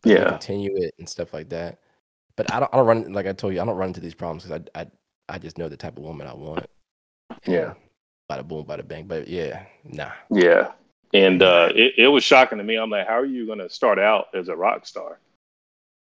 [0.02, 0.28] They Yeah.
[0.28, 1.78] continue it and stuff like that.
[2.36, 2.72] But I don't.
[2.72, 3.60] I don't run like I told you.
[3.60, 4.86] I don't run into these problems because I, I
[5.28, 6.66] I just know the type of woman I want.
[7.46, 7.74] Yeah.
[8.30, 9.06] Bada boom, bada bang.
[9.06, 10.12] But yeah, nah.
[10.30, 10.72] Yeah.
[11.12, 12.76] And uh it, it was shocking to me.
[12.76, 15.18] I'm like, how are you gonna start out as a rock star?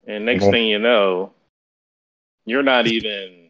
[0.08, 0.52] And next Mhm.
[0.52, 1.34] thing you know,
[2.46, 3.50] you're not even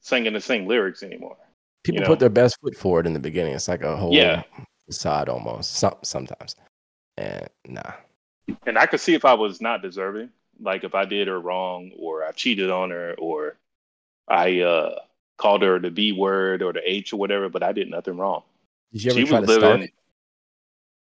[0.00, 1.36] singing the same lyrics anymore.
[1.84, 2.06] People know.
[2.06, 3.54] put their best foot forward in the beginning.
[3.54, 4.42] It's like a whole Yeah.
[4.86, 5.76] facade almost.
[5.76, 6.56] Some sometimes.
[7.16, 7.92] And nah.
[8.66, 11.92] And I could see if I was not deserving, like if I did her wrong
[11.96, 13.56] or I cheated on her or
[14.28, 14.96] I uh
[15.36, 18.42] called her the B word or the H or whatever, but I did nothing wrong.
[18.92, 19.90] Did you ever She try to start living it?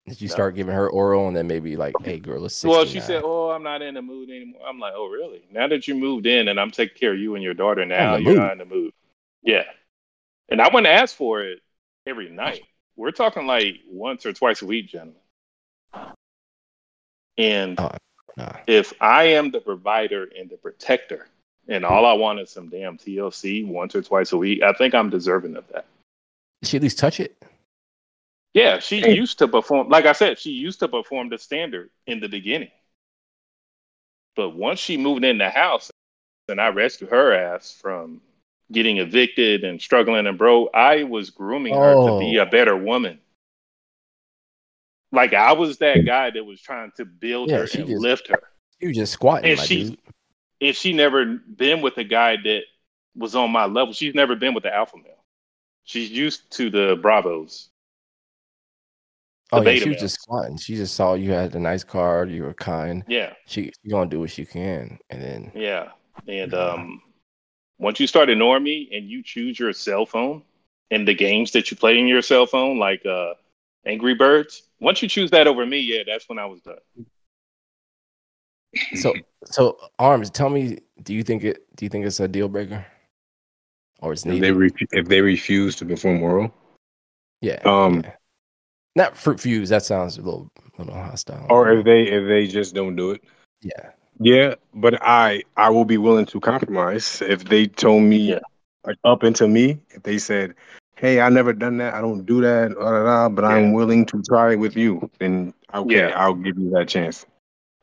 [0.09, 0.33] Did you No.
[0.33, 3.51] start giving her oral and then maybe like, hey girl, let's Well, she said, "Oh,
[3.51, 5.45] I'm not in the mood anymore." I'm like, "Oh, really?
[5.49, 8.15] Now that you moved in and I'm taking care of you and your daughter, now
[8.17, 8.37] you're mood.
[8.37, 8.93] not in the mood."
[9.43, 9.63] Yeah,
[10.49, 11.59] and I wouldn't ask for it
[12.05, 12.61] every night.
[12.95, 15.15] We're talking like once or twice a week, gentlemen.
[17.37, 17.91] And oh,
[18.37, 18.57] nah.
[18.67, 21.27] if I am the provider and the protector,
[21.67, 24.93] and all I want is some damn TLC once or twice a week, I think
[24.93, 25.85] I'm deserving of that.
[26.61, 27.35] Did she at least touch it?
[28.53, 29.89] Yeah, she used to perform.
[29.89, 32.71] Like I said, she used to perform the standard in the beginning.
[34.35, 35.89] But once she moved in the house,
[36.49, 38.21] and I rescued her ass from
[38.71, 42.43] getting evicted and struggling and broke, I was grooming her to be Oh.
[42.43, 43.19] a better woman.
[45.11, 48.01] Like I was that guy that was trying to build Yeah, her she and just-
[48.01, 48.41] lift her.
[48.79, 49.99] You just squatting, And she- dude.
[50.61, 52.61] And she never been with a guy that
[53.15, 53.93] was on my level.
[53.93, 55.23] She's never been with the alpha male.
[55.83, 57.69] She's used to the bravos.
[59.51, 60.57] Oh yeah, she was just squatting.
[60.57, 62.31] She just saw you had a nice card.
[62.31, 63.03] You were kind.
[63.07, 63.33] Yeah.
[63.45, 65.91] She she gonna do what she can, and then Yeah.
[66.27, 67.01] And um
[67.83, 70.41] once you start ignoring me and you choose your cell phone
[70.89, 73.33] and the games that you play in your cell phone, like uh
[73.85, 76.77] Angry Birds, once you choose that over me, yeah, that's when I was done.
[78.95, 79.13] so
[79.45, 80.29] so arms.
[80.29, 81.65] Tell me, do you think it?
[81.75, 82.85] Do you think it's a deal breaker,
[83.99, 86.53] or it's If they re- if they refuse to perform oral,
[87.41, 87.59] yeah.
[87.65, 88.13] um, yeah.
[88.95, 89.69] not fruit fuse.
[89.69, 91.45] That sounds a little little hostile.
[91.49, 93.21] or if they if they just don't do it,
[93.61, 93.91] yeah.
[94.23, 94.55] Yeah.
[94.73, 98.39] But I I will be willing to compromise if they told me Yeah.
[98.85, 100.55] like up into me if they said,
[100.95, 101.93] "Hey, I never done that.
[101.93, 103.49] I don't do that." blah, blah, blah, but Yeah.
[103.55, 105.09] I'm willing to try it with you.
[105.19, 106.19] Then okay, Yeah.
[106.19, 107.25] I'll give you that chance.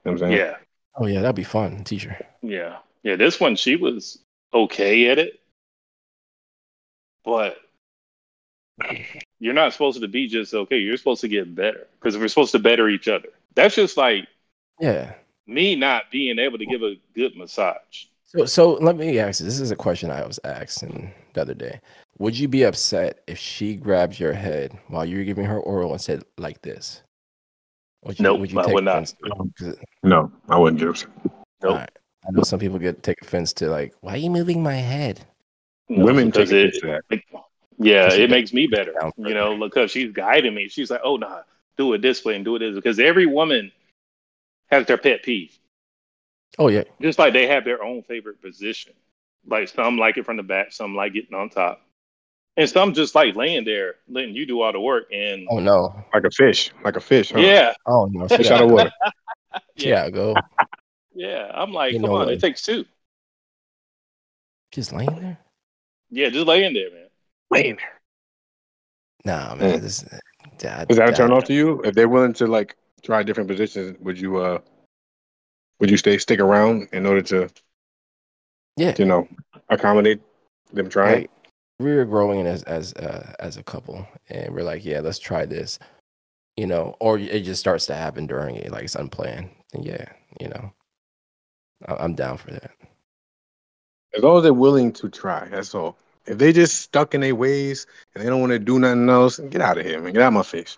[0.05, 0.39] You know what I'm saying?
[0.39, 0.57] Yeah.
[0.97, 2.17] Oh yeah, that'd be fun, teacher.
[2.43, 2.79] Yeah.
[3.03, 3.17] Yeah.
[3.17, 4.19] This one she was
[4.53, 5.41] okay at it.
[7.25, 7.59] But
[9.39, 10.79] you're not supposed to be just okay.
[10.79, 11.87] You're supposed to get better.
[11.99, 13.29] Because we're supposed to better each other.
[13.55, 14.27] That's just like
[14.81, 15.13] Yeah.
[15.51, 18.05] Me not being able to give a good massage.
[18.27, 19.47] So so let me ask you.
[19.47, 21.81] This is a question I was asked in the other day.
[22.19, 26.01] Would you be upset if she grabs your head while you're giving her oral and
[26.01, 27.03] said like this?
[28.05, 28.95] Would you, Nope, would you I take would not.
[28.97, 29.53] offense to um,
[30.03, 30.91] No, I wouldn't give.
[30.91, 31.07] it.
[31.63, 31.73] Nope.
[31.73, 31.91] alright.
[32.27, 35.27] I know some people get take offense to like, why are you moving my head?
[35.89, 37.03] No, Women take it, it to that.
[37.11, 37.25] Like,
[37.79, 40.69] yeah, it makes me better, you know, because she's guiding me.
[40.69, 41.41] She's like, "Oh, nah,
[41.79, 43.73] do it this way and do it this." Because every woman
[44.71, 45.57] has their pet peeve,
[46.59, 48.93] Oh yeah, just like they have their own favorite position.
[49.47, 51.81] Like some like it from the back, some like getting on top,
[52.57, 55.05] and some just like laying there, letting you do all the work.
[55.13, 57.33] And oh no, Like a fish, like a fish.
[57.33, 57.39] Huh?
[57.41, 58.91] yeah, oh no, Fish out of water.
[59.77, 59.91] yeah.
[60.09, 60.35] gotta go.
[61.15, 62.35] yeah, I'm like, You come know on, what?
[62.35, 62.85] it takes two.
[64.73, 65.39] Just laying there.
[66.11, 67.07] Yeah, just laying there, man.
[67.51, 68.01] Laying there.
[69.25, 69.83] Nah, man, Mm.
[69.83, 70.05] this
[70.59, 71.81] that, is that a turn off to you?
[71.83, 74.59] If they're willing to like try different positions, would you uh
[75.81, 77.49] would you stay stick around in order to
[78.77, 79.29] Yeah, you know
[79.69, 80.21] accommodate
[80.73, 81.23] them trying?
[81.23, 81.31] like
[81.79, 85.47] we were growing as as uh, as a couple, and we're like, yeah, let's try
[85.47, 85.79] this,
[86.57, 89.51] you know, or it just starts to happen during it, like it's unplanned.
[89.73, 90.05] And yeah,
[90.41, 90.73] you know,
[91.89, 92.73] I- I'm down for that.
[94.15, 95.97] As long as they're willing to try, that's all.
[96.27, 99.39] If they just stuck in their ways and they don't want to do nothing else,
[99.39, 100.13] get out of here, man.
[100.13, 100.77] Get out of my face.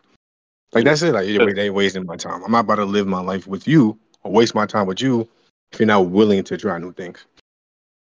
[0.73, 1.13] Like that's it.
[1.13, 2.43] Like you're they wasting my time.
[2.45, 5.29] I'm not about to live my life with you or waste my time with you
[5.73, 7.25] if you're not willing to try new things.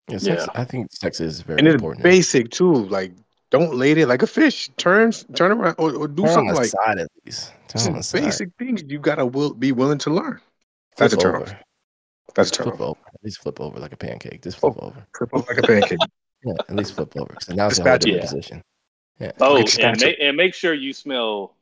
[0.09, 0.61] Yeah, sex, Yeah.
[0.61, 2.02] I think sex is very And it's important.
[2.02, 2.72] basic too.
[2.74, 3.12] Like
[3.50, 4.68] don't lay there like a fish.
[4.76, 7.52] Turn turn around or, or do Turn on something the like side at least.
[7.68, 8.22] Turn on the just side.
[8.24, 10.40] basic things you gotta will be willing to learn.
[10.96, 11.50] That's a Flip turn over.
[11.50, 11.57] off.
[12.35, 12.81] That's a turn Flip off.
[12.81, 12.98] over.
[13.14, 14.42] At least flip over like a pancake.
[14.42, 15.07] Just oh, flip over.
[15.16, 15.98] Trip up like a pancake.
[16.44, 17.35] Yeah, at least flip over.
[17.40, 18.31] So now it's a whole different Yeah.
[18.31, 18.62] position.
[19.18, 19.33] Yeah.
[19.40, 21.57] Oh, and, ma- and make sure you smell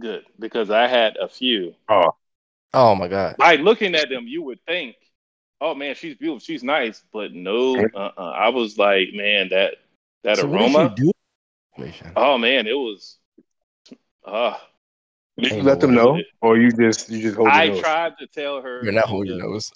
[0.00, 1.74] good because I had a few.
[1.88, 2.10] Oh
[2.74, 3.36] oh my god.
[3.38, 4.96] By looking at them, you would think,
[5.60, 7.76] "Oh man, she's beautiful, she's nice," but no.
[7.94, 8.30] Uh-uh.
[8.30, 9.76] I was like, man, that
[10.24, 10.88] that So what aroma.
[10.90, 11.12] did you
[11.76, 11.92] do?
[12.16, 13.18] Oh man, it was.
[14.24, 14.56] Uh,
[15.38, 15.96] Did you let them way.
[15.96, 17.80] know, or you just you just hold your I nose?
[17.80, 18.82] tried to tell her.
[18.82, 19.70] You're not holding your nose.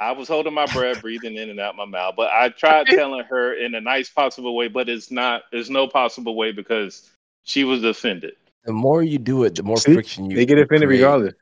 [0.00, 3.24] I was holding my breath, breathing in and out my mouth, but I tried telling
[3.24, 5.42] her in a nice possible way, but it's not.
[5.50, 7.10] There's no possible way because
[7.42, 8.34] she was offended.
[8.64, 9.94] The more you do it, the more See?
[9.94, 10.36] friction you.
[10.36, 11.00] They get offended create.
[11.00, 11.34] regardless.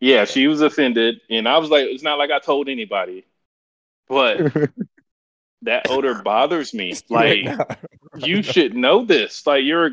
[0.00, 3.24] Yeah, she was offended, and I was like, "It's not like I told anybody,"
[4.08, 4.38] but
[5.62, 6.94] that odor bothers me.
[7.10, 7.46] Like
[8.16, 9.46] you should know this.
[9.46, 9.92] Like you're a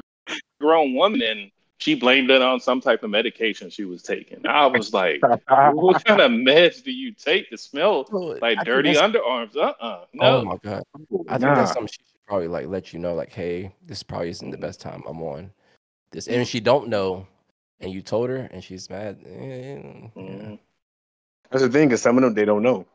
[0.62, 4.45] grown woman, and she blamed it on some type of medication she was taking.
[4.45, 8.58] I was like, "What kind of meds do you take to smell So, I like
[8.58, 10.38] think dirty that's- underarms?" Uh, uh no.
[10.41, 10.84] Oh my god.
[11.30, 11.56] I think Nah.
[11.56, 14.58] that's something she should probably like let you know, like, hey, this probably isn't the
[14.58, 15.51] best time I'm on
[16.15, 16.28] this.
[16.28, 17.28] And she don't know,
[17.80, 19.19] and you told her, and she's mad.
[19.25, 19.75] eh, yeah.
[20.15, 20.60] Mhm.
[21.51, 22.86] That's the thing, because some of them they don't know.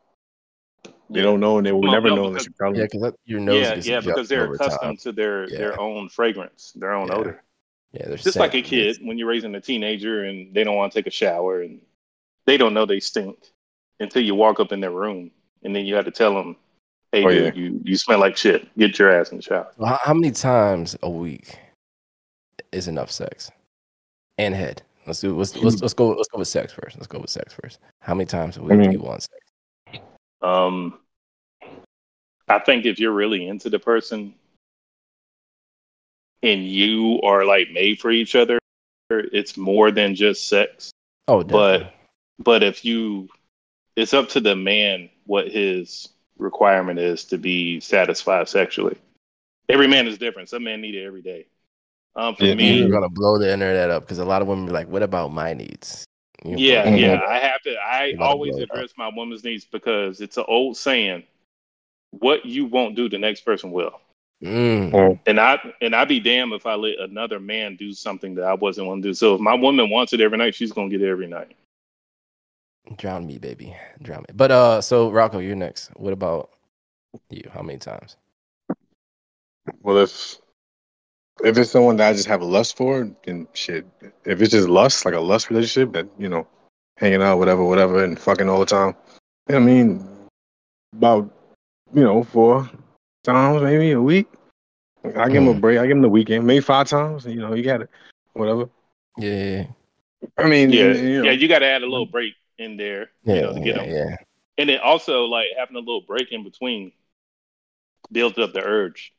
[1.09, 2.87] They don't know, and they will Well, never no, know unless you tell Yeah, them.
[2.91, 4.67] because your nose Yeah, gets yeah, because they're over time.
[4.67, 5.57] accustomed to their Yeah.
[5.57, 7.15] their own fragrance, their own Yeah.
[7.15, 7.43] odor.
[7.93, 10.93] Yeah, there's Just like a kid when you're raising a teenager and they don't want
[10.93, 11.81] to take a shower and
[12.45, 13.37] they don't know they stink
[13.99, 15.31] until you walk up in their room
[15.63, 16.55] and then you have to tell them,
[17.11, 17.61] "Hey, Oh, dude, yeah.
[17.61, 18.65] you you smell like shit.
[18.77, 21.59] Get your ass in the shower." How, how many times a week
[22.71, 23.51] is enough sex
[24.37, 24.81] and head?
[25.07, 26.95] Let's do let's let's, let's go let's go with sex first.
[26.97, 27.79] Let's go with sex first.
[27.99, 30.03] How many times a week mean- do you want sex?
[30.41, 30.99] Um,
[32.47, 34.33] I think if you're really into the person
[36.43, 38.59] and you are like made for each other,
[39.09, 40.91] it's more than just sex.
[41.27, 41.93] Oh, But
[42.39, 43.29] but if you,
[43.95, 48.97] it's up to the man what his requirement is to be satisfied sexually.
[49.69, 50.49] Every man is different.
[50.49, 51.45] Some men need it every day.
[52.15, 52.55] Um, for Yeah.
[52.55, 55.03] me, you're gonna blow the internet up because a lot of women be like, "What
[55.03, 56.03] about my needs?"
[56.43, 57.21] You Yeah, blow- yeah.
[57.27, 57.75] I have to.
[57.77, 58.75] I always blow it up.
[58.75, 61.23] address my woman's needs because it's an old saying:
[62.11, 63.99] "What you won't do, the next person will."
[64.43, 68.43] Mm, And I and I'd be damned if I let another man do something that
[68.43, 69.13] I wasn't want to do.
[69.13, 71.55] So if my woman wants it every night, she's gonna get it every night.
[72.97, 74.33] drown me, baby, drown me.
[74.33, 75.89] But uh, so Rocco, you're next.
[75.95, 76.49] What about
[77.29, 77.43] you?
[77.53, 78.17] How many times?
[79.81, 80.40] Well, if
[81.43, 83.85] if it's someone that I just have a lust for, then shit.
[84.25, 86.47] If it's just lust, like a lust relationship, that you know,
[86.97, 88.95] hanging out, whatever, whatever, and fucking all the time.
[89.49, 90.05] I mean,
[90.93, 91.29] about
[91.93, 92.69] you know four
[93.23, 94.27] times maybe a week.
[95.03, 95.61] I give him a Mm.
[95.61, 95.79] break.
[95.79, 97.25] I give him the weekend, maybe five times.
[97.25, 97.89] You know, you got it,
[98.33, 98.69] whatever.
[99.17, 99.65] Yeah,
[100.37, 101.31] I mean, Yeah, you know, yeah.
[101.31, 103.81] You got to add a little break in there, yeah, you know, to get yeah,
[103.83, 103.89] them.
[103.89, 104.15] yeah.
[104.59, 106.91] And then also like having a little break in between
[108.11, 109.11] builds up the urge,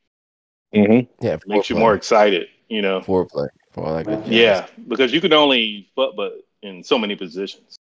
[0.75, 1.09] mhm.
[1.21, 2.49] Yeah, makes you more excited.
[2.69, 4.25] You know, foreplay for all that good.
[4.25, 4.33] jazz.
[4.33, 6.33] yeah, because you can only fuck but
[6.63, 7.77] in so many positions.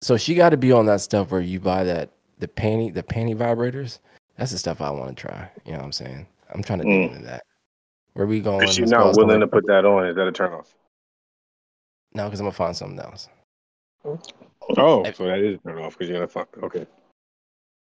[0.00, 3.02] So she got to be on that stuff where you buy that the panty the
[3.02, 3.98] panty vibrators.
[4.36, 5.50] That's the stuff I want to try.
[5.64, 6.26] You know what I'm saying?
[6.54, 7.02] I'm trying to Mm.
[7.08, 7.42] dig into that.
[8.14, 8.62] Where we going?
[8.62, 10.74] If she's not willing to put that on, is that a turn off?
[12.14, 13.28] No, because I'm gonna find something else.
[14.04, 16.48] Oh, If- so that is a turn off because you're gonna fuck.
[16.62, 16.86] Okay.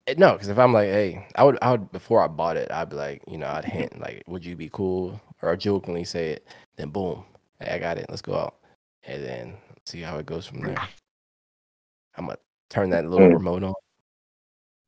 [0.08, 2.72] Eh, No, because if I'm like, hey, I would, I would before I bought it,
[2.72, 6.32] I'd be like, you know, I'd hint like, would you be cool, or jokingly say
[6.32, 7.26] it, then boom,
[7.60, 8.56] hey, I got it, let's go out,
[9.04, 10.78] and then see how it goes from there.
[12.18, 12.38] I'm gonna
[12.70, 13.34] turn that little Mm.
[13.34, 13.74] remote on.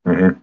[0.06, 0.40] Mm-hmm.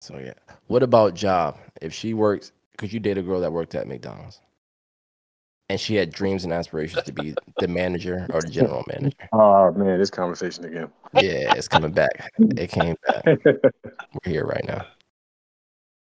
[0.00, 0.34] So yeah,
[0.68, 1.58] what about job?
[1.82, 4.40] If she works, could you date a girl that worked at McDonald's,
[5.70, 9.16] and she had dreams and aspirations to be the manager or the general manager?
[9.32, 10.90] Oh man, this conversation again.
[11.14, 12.32] Yeah, it's coming back.
[12.56, 13.24] It came back.
[13.44, 13.60] We're
[14.24, 14.84] here right now.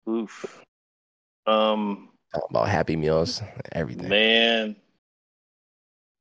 [0.08, 0.64] Oof.
[1.48, 3.42] Um, Talking about Happy Meals,
[3.72, 4.10] everything.
[4.10, 4.76] man,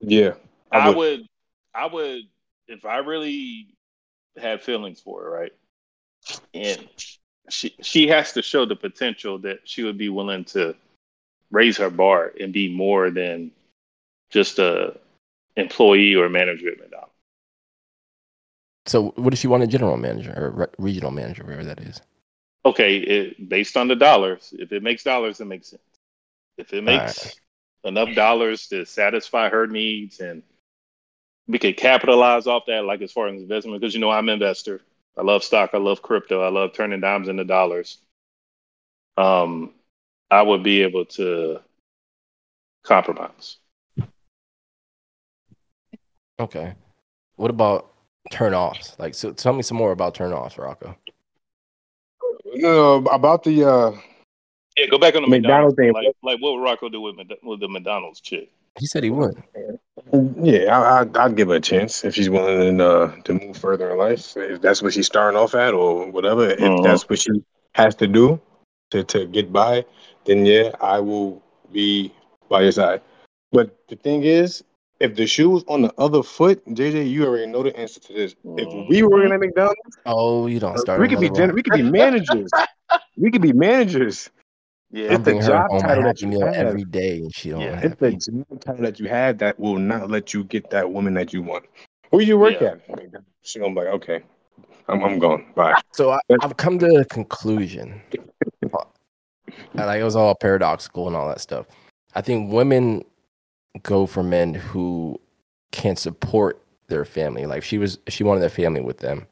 [0.00, 0.32] yeah,
[0.72, 0.96] I would.
[0.96, 1.26] would,
[1.74, 2.22] I would,
[2.68, 3.74] if I really
[4.38, 5.52] had feelings for her, right?
[6.54, 6.88] And
[7.50, 10.74] she she has to show the potential that she would be willing to
[11.50, 13.50] raise her bar and be more than
[14.30, 14.98] just a
[15.56, 17.12] employee or manager at McDonald's.
[18.86, 22.00] So, what does she want a general manager or re- regional manager, wherever that is?
[22.64, 25.82] Okay, it, based on the dollars, if it makes dollars, it makes sense.
[26.58, 27.40] If it makes
[27.84, 30.42] enough dollars to satisfy her needs and
[31.46, 34.34] we could capitalize off that, like as far as investment, because you know I'm an
[34.34, 34.80] investor.
[35.16, 35.70] I love stock.
[35.72, 36.42] I love crypto.
[36.42, 37.98] I love turning dimes into dollars.
[39.16, 39.72] Um,
[40.30, 41.60] I would be able to
[42.82, 43.58] compromise.
[46.38, 46.74] Okay.
[47.36, 47.92] What about
[48.30, 48.96] turn offs?
[48.98, 50.96] Like, so tell me some more about turn offs, Rocco.
[52.54, 53.90] No, about the uh,
[54.76, 55.92] Yeah, go back on the McDonald's McDonald's, thing.
[55.92, 58.50] Like, like what would Rocco do with, with the McDonald's chick?
[58.78, 59.42] He said he would.
[60.42, 63.90] yeah, I, I'd, I'd give her a chance if she's willing uh, to move further
[63.90, 64.36] in life.
[64.36, 66.50] If that's what she's starting off at, or whatever.
[66.50, 66.82] If Mhm.
[66.82, 67.30] that's what she
[67.74, 68.40] has to do
[68.90, 69.84] to to get by,
[70.26, 72.12] then yeah, I will be
[72.48, 73.00] by your side.
[73.52, 74.62] But the thing is,
[75.00, 78.12] if the shoe was on the other foot, JJ, you already know the answer to
[78.12, 78.34] this.
[78.56, 81.00] If we were working at McDonald's, Oh, you don't start.
[81.00, 82.50] we could be gen- we could be managers.
[83.16, 84.30] we could be managers.
[84.92, 86.54] Yeah, It's the job home title that you have.
[86.54, 87.74] every day, and she don't Yeah.
[87.80, 90.90] have It's the job title that you have that will not let you get that
[90.90, 91.64] woman that you want.
[92.12, 92.74] Who you work Yeah.
[92.74, 92.80] at?
[93.42, 94.22] She gonna be like, okay,
[94.88, 95.44] I'm I'm gone.
[95.54, 95.74] Bye.
[95.92, 98.00] So I, I've come to a conclusion.
[99.76, 101.66] And, like it was all paradoxical and all that stuff.
[102.14, 103.04] I think women
[103.82, 105.20] go for men who
[105.72, 107.46] can support their family.
[107.46, 109.26] Like she was, she wanted a family with them,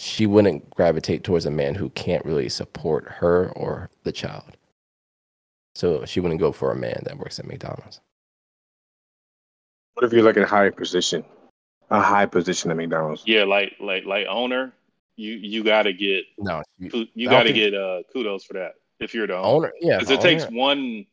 [0.00, 4.56] she wouldn't gravitate towards a man who can't really support her or the child.
[5.74, 8.00] So she wouldn't go for a man that works at McDonald's.
[9.94, 11.24] What if you're like in a high position,
[11.90, 13.22] a high position at McDonald's?
[13.26, 14.72] yeah, like like like owner,
[15.16, 18.54] you you got to get No, she- ku- you gotta think- get uh kudos for
[18.54, 19.46] that if you're the owner.
[19.46, 21.06] owner, yeah, Because it owner, takes one.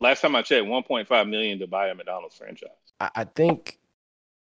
[0.00, 2.70] Last time I checked, 1.5 million to buy a McDonald's franchise.
[3.00, 3.78] I, I think.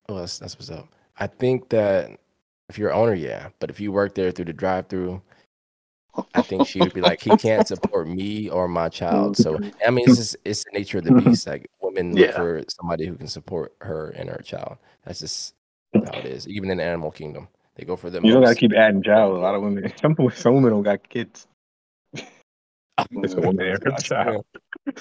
[0.08, 0.88] Well, that's, that's what's up.
[1.18, 2.10] I think that
[2.68, 5.20] if you're owner, yeah, but if you work there through the drive-through,
[6.34, 9.36] I think she would be like, he can't support me or my child.
[9.36, 11.46] So I mean, it's just, it's the nature of the beast.
[11.46, 14.78] Like women look for somebody who can support her and her child.
[15.04, 15.54] That's just
[15.92, 16.48] how it is.
[16.48, 19.36] Even in the animal kingdom, they go for the You don't gotta keep adding child.
[19.36, 21.46] A lot of women, some some women don't got kids.
[23.10, 24.44] It's a woman and her child.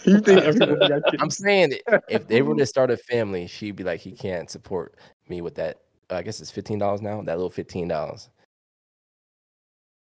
[0.05, 1.21] You think every got kids?
[1.21, 1.73] I'm saying
[2.09, 4.95] if they were to start a family, she'd be like, he can't support
[5.29, 5.79] me with that.
[6.09, 7.21] Uh, I guess it's fifteen dollars now.
[7.21, 8.29] That little fifteen dollars.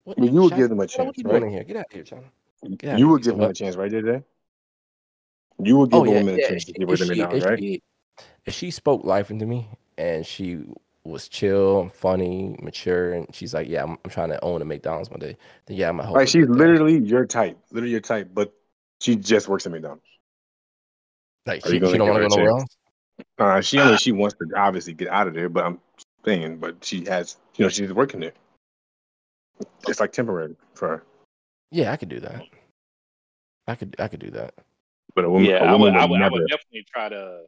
[0.03, 0.17] What?
[0.17, 1.43] You would China- give them a chance, What are you doing right?
[1.43, 1.63] in here?
[1.63, 2.23] Get out of here, China.
[2.63, 4.23] Yeah, oh, You would give them a chance, right, Jay?
[5.63, 6.99] You would give Oh a yeah, woman a chance If to she, give her if
[6.99, 7.59] the she, McDonald's, if right?
[7.59, 7.81] she,
[8.45, 10.59] if she spoke life into me and she
[11.07, 15.09] was chill, funny, mature, and she's like, "Yeah, I'm, I'm trying to own a McDonald's
[15.09, 16.11] one day," then yeah, I'm gonna.
[16.11, 16.67] Like she's get there.
[16.67, 18.53] literally your type, literally your type, but
[19.01, 20.03] she just works at McDonald's.
[21.45, 22.61] like Are she, you gonna she don't want to go nowhere chance?
[22.61, 22.77] else.
[23.39, 25.79] Uh, she I mean, she wants to obviously get out of there, but I'm
[26.25, 28.33] saying, but she has, you know, she's working there.
[29.87, 31.03] It's like temporary for her.
[31.71, 32.43] Yeah, I could do that.
[33.67, 34.53] I could, I could do that.
[35.15, 36.31] But a woman, yeah, a I woman would, I would would, I never.
[36.33, 37.43] would definitely try to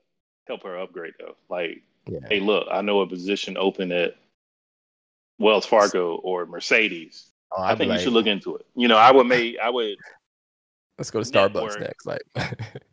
[0.47, 1.35] help her upgrade though.
[1.49, 2.19] Like, Yeah.
[2.29, 4.15] hey, look, I know a position open at
[5.37, 7.27] Wells Fargo or Mercedes.
[7.51, 8.65] Oh, I I'd be think you should look into it.
[8.75, 9.97] You know, I would make, I would,
[10.97, 11.79] Let's go to Starbucks network.
[11.79, 12.05] next.
[12.05, 12.21] Like,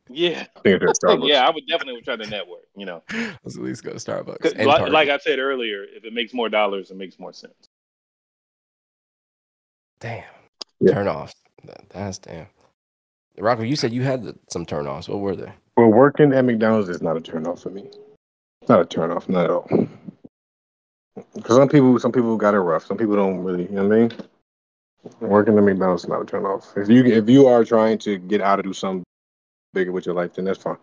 [0.08, 1.28] yeah, think it's at Starbucks.
[1.28, 2.62] yeah, I would definitely try to network.
[2.76, 3.02] You know,
[3.42, 4.64] let's at least go to Starbucks.
[4.64, 7.66] Like, like I said earlier, if it makes more dollars, it makes more sense.
[10.00, 10.22] damn,
[10.80, 10.92] Yeah.
[10.92, 11.34] turn offs.
[11.64, 12.46] That, that's damn.
[13.38, 15.08] Rocco, you said you had the, some turn offs.
[15.08, 15.52] What were they?
[15.76, 17.90] Well, working at McDonald's is not a turn off for me.
[18.68, 19.68] Not a turn off, not at all.
[21.34, 22.86] Because some people, some people got it rough.
[22.86, 23.64] Some people don't really.
[23.64, 24.12] You know what I mean?
[25.20, 26.72] Working at McDonald's is not a turn off.
[26.76, 29.04] If you if you are trying to get out of do something
[29.72, 30.78] bigger with your life, then that's fine.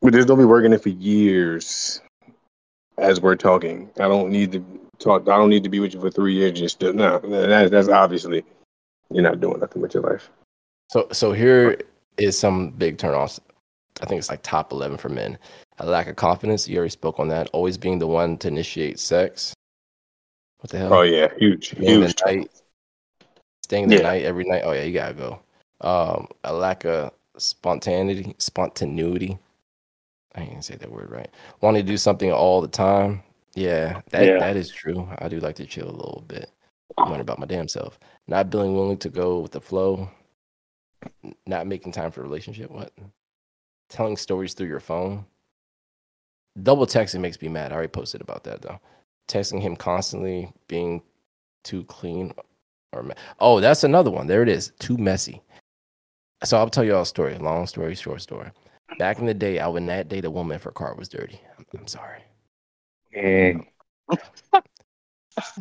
[0.00, 2.00] But just don't be working it for years.
[2.96, 4.64] As we're talking, I don't need to
[4.98, 5.22] talk.
[5.22, 6.58] I don't need to be with you for three years.
[6.58, 8.44] Just to, no, that, that's obviously
[9.10, 10.30] you're not doing nothing with your life.
[10.90, 11.76] So, so here
[12.18, 13.40] is some big turn offs.
[14.00, 15.38] I think it's like top eleven for men.
[15.78, 16.68] A lack of confidence.
[16.68, 17.48] You already spoke on that.
[17.52, 19.54] Always being the one to initiate sex.
[20.60, 20.94] What the hell?
[20.94, 22.50] Oh yeah, huge, Staying the night,
[23.64, 24.02] staying the Yeah.
[24.02, 24.62] night every night.
[24.64, 25.40] Oh yeah, you gotta go.
[25.80, 29.38] Um, a lack of spontaneity, spontaneity.
[30.34, 31.30] I ain't gonna say that word right.
[31.60, 33.22] Wanting to do something all the time.
[33.54, 34.38] Yeah, that Yeah.
[34.38, 35.08] that is true.
[35.18, 36.50] I do like to chill a little bit.
[36.98, 37.98] Wonder about my damn self.
[38.26, 40.08] Not being willing to go with the flow.
[41.46, 42.70] Not making time for a relationship.
[42.70, 42.92] What?
[43.88, 45.24] Telling stories through your phone.
[46.62, 47.72] Double texting makes me mad.
[47.72, 48.80] I already posted about that though.
[49.28, 51.02] Texting him constantly, being
[51.64, 52.32] too clean
[52.92, 54.26] or me- oh, that's another one.
[54.26, 54.72] There it is.
[54.78, 55.42] Too messy.
[56.44, 57.36] So I'll tell you all a story.
[57.38, 58.50] Long story, short story.
[58.98, 61.40] Back in the day, I would not date a woman if her car was dirty.
[61.58, 62.22] I'm, I'm sorry.
[63.16, 63.66] Mm.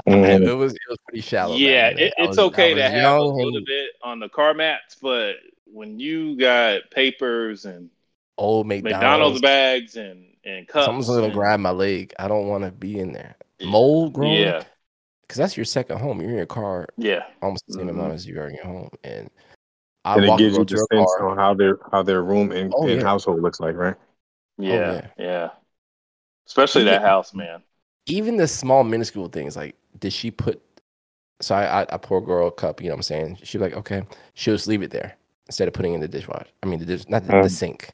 [0.06, 0.58] It Mm.
[0.60, 1.56] was it was pretty shallow.
[1.56, 2.06] yeah, in the day.
[2.06, 4.54] it, it's was- I okay to was have a little and bit on the car
[4.54, 7.90] mats, but when you got papers and
[8.38, 9.42] old McDonald's, McDonald's.
[9.42, 12.14] bags and and cups, Someone's gonna and- grab my leg.
[12.20, 13.36] I don't want to be in there.
[13.64, 14.34] Mold growing.
[14.42, 14.64] Yeah,
[15.22, 16.20] because that's your second home.
[16.20, 17.92] You're in your car yeah, almost the same Mhm.
[17.92, 19.30] amount as you are in your home, and
[20.06, 21.30] I And it walk gives you to the sense car.
[21.30, 23.04] on how their how their room and, Oh, and yeah.
[23.04, 23.96] household looks like, right?
[24.58, 25.08] yeah, yeah.
[25.18, 25.50] yeah.
[26.46, 27.64] Especially Even- that house, man.
[28.06, 30.62] even the small minuscule things like did she put
[31.40, 33.38] so I, I I pour a girl a cup, you know what I'm saying?
[33.44, 34.04] She'd be like, okay,
[34.34, 35.16] she'll just leave it there
[35.48, 36.48] instead of putting in the dishwasher.
[36.62, 37.50] I mean the dish not the, the Mm.
[37.52, 37.90] sink.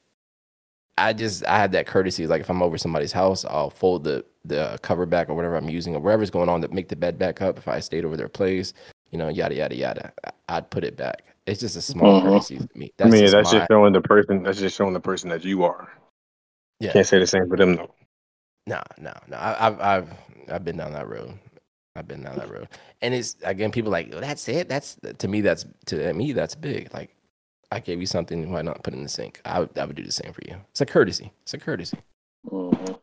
[1.08, 2.26] I just I have that courtesy.
[2.26, 5.68] Like if I'm over somebody's house, I'll fold the the cover back or whatever I'm
[5.68, 7.58] using or whatever's going on to make the bed back up.
[7.58, 8.72] If I stayed over their place,
[9.10, 10.12] you know, yada yada yada,
[10.48, 11.24] I'd put it back.
[11.46, 12.24] It's just a small Mhm.
[12.24, 12.92] courtesy to me.
[13.00, 14.42] I mean, just that's my- just showing the person.
[14.42, 15.88] That's just showing the person that you are.
[16.78, 16.92] Yeah.
[16.92, 17.94] Can't say the same for them though.
[18.66, 19.36] No, no, no.
[19.36, 20.08] I, I've I've
[20.50, 21.32] I've been down that road.
[21.96, 22.68] I've been down that road,
[23.02, 24.68] and it's again people like "Oh, that's it.
[24.68, 26.92] That's to me that's to me that's big.
[26.94, 27.14] Like
[27.72, 29.40] I gave you something, why not put it in the sink?
[29.44, 30.56] I would I would do the same for you.
[30.70, 31.32] It's a courtesy.
[31.42, 31.98] It's a courtesy.
[32.46, 32.98] Mhm.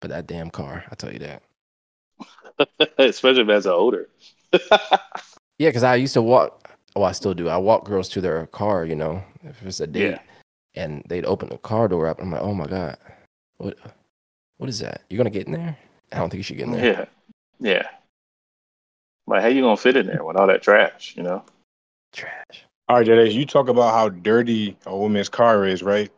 [0.00, 1.42] But that damn car, I tell you that.
[2.98, 4.08] Especially if that's an odor.
[5.58, 6.70] Yeah, because I used to walk.
[6.94, 7.48] Oh, I still do.
[7.48, 8.84] I walk girls to their car.
[8.84, 10.18] You know, if it's a date, Yeah.
[10.74, 12.20] and they'd open the car door up.
[12.20, 12.98] I'm like, oh my god,
[13.56, 13.78] what
[14.58, 15.00] what is that?
[15.08, 15.78] You're gonna get in there?
[16.12, 17.08] I don't think you should get in there.
[17.58, 17.88] yeah, yeah.
[19.26, 21.14] Like, how you gonna fit in there with all that trash?
[21.16, 21.42] You know?
[22.12, 22.65] Trash.
[22.88, 26.10] All right, Jade, you talk about how dirty a woman's car is, right?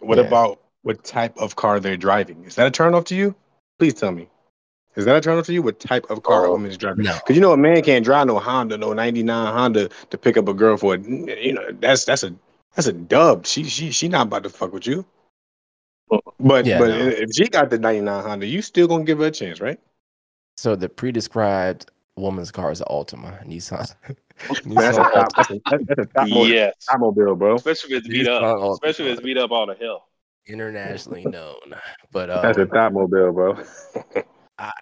[0.00, 0.24] What Yeah.
[0.24, 2.44] about what type of car they're driving?
[2.44, 3.34] Is that a turn off to you?
[3.78, 4.28] Please tell me.
[4.96, 5.62] Is that a turn off to you?
[5.62, 7.04] What type of car a Oh, woman is driving?
[7.04, 7.14] No.
[7.14, 10.48] Because you know a man can't drive no Honda, no '99 Honda to pick up
[10.48, 11.06] a girl for it.
[11.06, 12.34] You know that's that's a
[12.74, 13.46] that's a dub.
[13.46, 15.04] She she she not about to fuck with you.
[16.40, 17.06] But Yeah, but no.
[17.06, 19.78] if she got the '99 Honda, you still gonna give her a chance, right?
[20.56, 23.94] So the pre-described woman's car is an Altima, Nissan.
[24.64, 27.56] That's a top, that's a, that's a top, mo- Yes, top mobile, bro.
[27.56, 28.56] especially if it's beat Nissan up.
[28.56, 28.72] Altima.
[28.72, 30.02] Especially if it's beat up on the hill.
[30.46, 31.74] internationally known.
[32.10, 33.58] But That's a top mobile, bro.
[34.58, 34.72] I,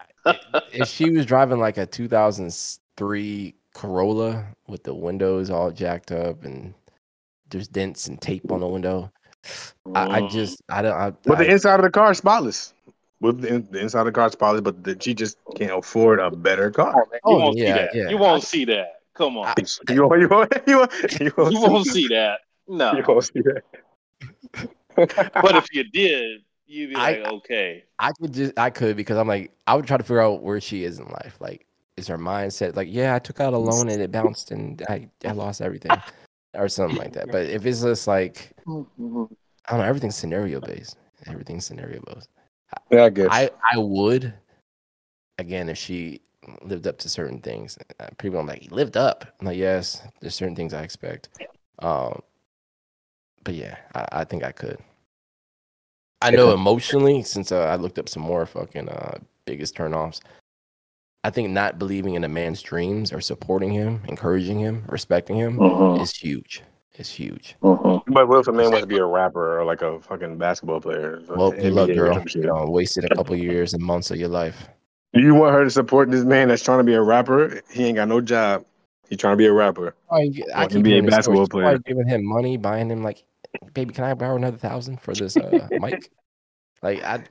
[0.72, 6.74] if she was driving like a 2003 Corolla with the windows all jacked up and
[7.51, 9.11] there's dents and tape on the window,
[9.95, 10.31] I, I Mm.
[10.31, 10.93] just I don't.
[10.93, 12.74] I, But the I- inside of the car is spotless.
[13.21, 16.31] With the, the inside of the car is but the, she just can't afford a
[16.31, 16.95] better car.
[16.97, 17.95] Oh, oh, you Oh, won't yeah, see that.
[17.95, 18.09] yeah.
[18.11, 18.93] You won't see that.
[19.14, 19.47] Come on.
[19.49, 22.41] I- You won't, you won't, you won't, you won't, you won't see that.
[22.69, 22.93] No.
[22.93, 23.62] You won't see that.
[25.43, 27.85] But if you did, you'd be I- like, okay.
[28.01, 30.61] I could just I could because I'm like I would try to figure out where
[30.61, 31.37] she is in life.
[31.41, 31.66] Like,
[31.97, 35.09] is her mindset like, yeah, I took out a loan and it bounced and I,
[35.25, 35.93] I lost everything,
[36.55, 37.31] or something like that.
[37.33, 39.29] But if it's just like I don't
[39.71, 40.97] know, everything's scenario based.
[41.27, 42.29] Everything's scenario based.
[42.91, 43.29] Yeah, I guess.
[43.31, 44.35] I I would
[45.39, 46.21] again if she
[46.62, 47.79] lived up to certain things.
[48.01, 49.25] Uh, People are like, he lived up.
[49.41, 51.29] I'm like, yes, there's certain things I expect.
[51.81, 52.23] Um,
[53.45, 54.79] but yeah, I, I think I could.
[56.21, 60.21] I know emotionally, since uh, I looked up some more fucking uh, biggest turnoffs.
[61.23, 65.59] I think not believing in a man's dreams or supporting him, encouraging him, respecting him
[65.59, 66.62] Mhm, is huge.
[66.99, 67.55] It's huge.
[67.62, 68.03] mhm.
[68.09, 70.80] but what if a man wants to be a rapper or like a fucking basketball
[70.80, 71.22] player?
[71.28, 72.22] Well, good luck, girl.
[72.34, 74.68] You know, wasted a couple years and months of your life.
[75.12, 77.62] You want her to support this man that's trying to be a rapper?
[77.70, 78.64] He ain't got no job.
[79.09, 79.94] He's trying to be a rapper.
[80.11, 81.64] I, I Or keep NBA basketball story.
[81.64, 81.78] Player.
[81.78, 83.22] giving him money, buying him like,
[83.74, 86.11] baby, can I borrow another thousand for this uh, mic?
[86.82, 87.22] Like I,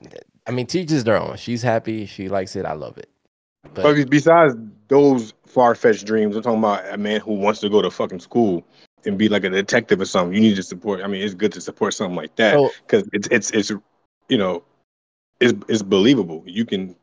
[0.46, 1.36] I mean, teachers their own.
[1.36, 2.06] She's happy.
[2.06, 2.64] She likes it.
[2.64, 3.10] I love it.
[3.74, 4.54] But But besides
[4.88, 8.20] those far fetched dreams, I'm talking about a man who wants to go to fucking
[8.20, 8.64] school
[9.04, 10.34] and be like a detective or something.
[10.34, 11.00] You need to support.
[11.02, 13.70] I mean, it's good to support something like that so because it's it's it's
[14.28, 14.62] you know,
[15.40, 16.42] it's it's believable.
[16.46, 16.94] You can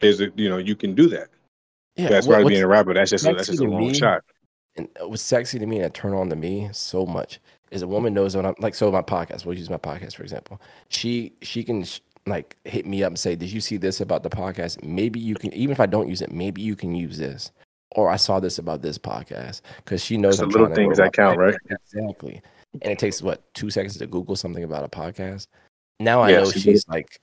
[0.00, 1.28] there's a you know you can do that.
[1.96, 2.94] yeah, that's why being a rapper.
[2.94, 4.22] That's just a, that's just a long me- shot.
[4.76, 7.40] and uh, what's sexy to me and a turn on to me so much
[7.70, 8.74] is a woman knows when I'm like.
[8.74, 10.60] So my podcast, we'll use my podcast for example.
[10.88, 14.22] She she can sh- like hit me up and say, "Did you see this about
[14.22, 14.82] the podcast?
[14.82, 17.52] Maybe you can, even if I don't use it, maybe you can use this."
[17.94, 21.38] Or I saw this about this podcast because she knows the little things that count,
[21.38, 21.54] right?
[21.94, 22.40] Exactly.
[22.80, 25.46] And it takes what two seconds to Google something about a podcast.
[26.00, 26.70] Now I Yeah, know she did.
[26.72, 27.20] she's like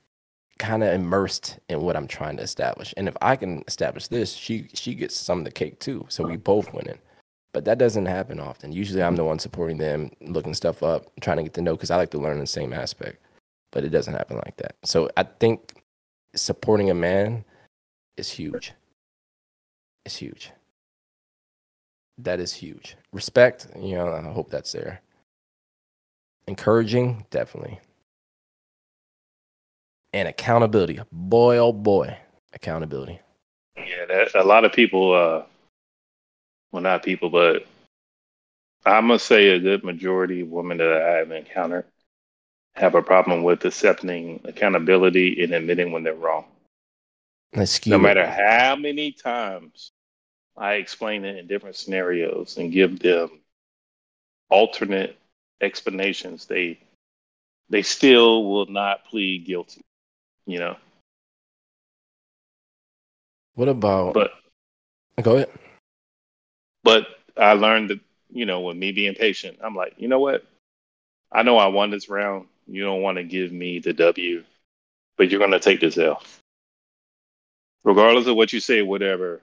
[0.60, 2.94] kind of immersed in what I'm trying to establish.
[2.98, 6.06] And if I can establish this, she she gets some of the cake too.
[6.10, 7.00] So we both winning.
[7.52, 8.72] But that doesn't happen often.
[8.72, 11.90] Usually I'm the one supporting them, looking stuff up, trying to get to know because
[11.90, 13.24] I like to learn the same aspect.
[13.72, 14.76] But it doesn't happen like that.
[14.84, 15.82] So I think
[16.36, 17.44] supporting a man
[18.18, 18.74] is huge.
[20.06, 20.52] It's huge.
[22.24, 22.98] That is huge.
[23.14, 25.02] Respect, you know, I hope that's there.
[26.48, 27.80] Encouraging, definitely.
[30.12, 31.00] And accountability.
[31.12, 32.18] Boy, oh boy,
[32.54, 33.20] accountability.
[33.78, 35.44] Yeah, that, a lot of people, uh,
[36.72, 37.66] well, not people, but
[38.86, 41.86] I must say a good majority of women that I have encountered
[42.76, 46.46] have a problem with accepting accountability and admitting when they're wrong.
[47.54, 49.92] Excuse No matter how many times
[50.60, 53.32] I explain it in different scenarios and give them
[54.50, 55.18] alternate
[55.62, 56.80] explanations, they
[57.70, 59.82] they still will not plead guilty.
[60.46, 60.78] You know,
[63.56, 64.32] What about but
[65.22, 65.50] go ahead?
[66.84, 67.08] but
[67.38, 68.00] I learned that
[68.32, 70.46] you know with me being patient, I'm like, you know what?
[71.32, 72.48] I know I won this round.
[72.68, 74.44] You don't want to give me the W,
[75.18, 76.24] but you're going to take this L.
[77.84, 79.42] Regardless of what you say, whatever,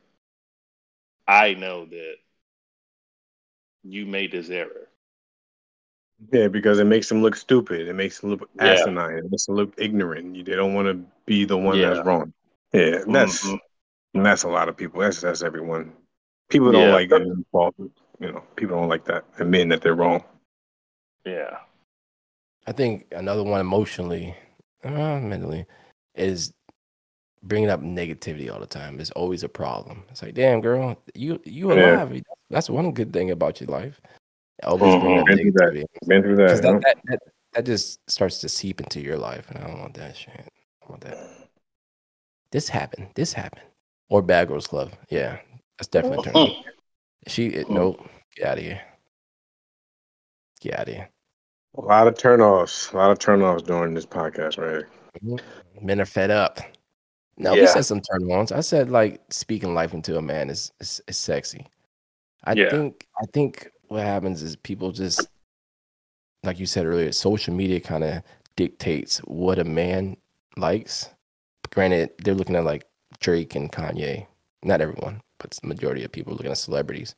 [1.28, 2.14] I know that
[3.82, 4.88] you made this error.
[6.32, 7.88] Yeah, because it makes them look stupid.
[7.88, 8.72] It makes them look Yeah.
[8.72, 9.18] asinine.
[9.18, 10.44] It makes them look ignorant.
[10.46, 10.94] They don't want to
[11.26, 11.90] be the one Yeah.
[11.94, 12.32] that's wrong.
[12.72, 13.60] Yeah, that's Mhm.
[14.14, 15.00] that's a lot of people.
[15.00, 15.94] That's that's everyone.
[16.48, 16.94] People don't Yeah.
[16.94, 17.74] like getting fault.
[17.78, 20.24] You know, people don't like that admitting that they're wrong.
[21.24, 21.58] yeah.
[22.68, 24.36] I think another one emotionally,
[24.84, 25.66] uh, mentally,
[26.14, 26.52] is
[27.46, 30.02] bringing up negativity all the time is always a problem.
[30.10, 32.02] It's like, damn, girl, you you Yeah.
[32.04, 32.22] alive.
[32.50, 34.00] That's one good thing about your life.
[34.62, 35.20] Always bring Mhm.
[35.20, 35.72] up Been through that.
[35.72, 35.84] negativity.
[36.06, 36.62] Been through that.
[36.62, 37.18] that, that, that,
[37.54, 40.34] that just starts to seep into your life, and I don't want that shit.
[40.34, 40.42] I
[40.80, 41.18] don't want that.
[42.52, 43.08] This happened.
[43.14, 43.66] This happened.
[44.08, 44.92] Or Bad Girls Club.
[45.10, 45.38] Yeah,
[45.78, 46.64] that's definitely on.
[47.26, 47.74] She it, Mm.
[47.74, 48.08] nope.
[48.36, 48.80] Get out of here.
[50.60, 51.10] Get out of here.
[51.76, 52.92] A lot of turnoffs.
[52.92, 55.40] A lot of turnoffs during this podcast, right?
[55.82, 56.60] Men are fed up.
[57.38, 57.66] No, we Yeah.
[57.66, 58.52] said some turn ons.
[58.52, 61.66] I said like speaking life into a man is is, is sexy.
[62.44, 62.70] I Yeah.
[62.70, 65.28] think I think what happens is people just
[66.42, 68.22] like you said earlier, social media kind of
[68.56, 70.16] dictates what a man
[70.56, 71.10] likes.
[71.70, 72.84] Granted, they're looking at like
[73.20, 74.26] Drake and Kanye.
[74.62, 77.14] Not everyone, but the majority of people are looking at celebrities,